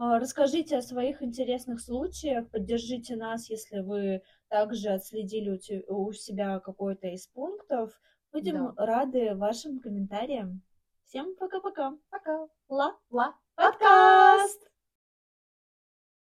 А, 0.00 0.20
расскажите 0.20 0.76
о 0.76 0.82
своих 0.82 1.22
интересных 1.24 1.80
случаях, 1.80 2.48
поддержите 2.50 3.16
нас, 3.16 3.50
если 3.50 3.80
вы 3.80 4.22
также 4.48 4.90
отследили 4.90 5.60
у 5.88 6.12
себя 6.12 6.60
какой-то 6.60 7.08
из 7.08 7.26
пунктов. 7.26 8.00
Будем 8.32 8.74
да. 8.76 8.86
рады 8.86 9.34
вашим 9.34 9.80
комментариям. 9.80 10.62
Всем 11.04 11.34
пока-пока. 11.34 11.94
Пока. 12.10 12.46
Ла. 12.68 12.96
Ла. 13.10 13.34
Подкаст. 13.56 14.70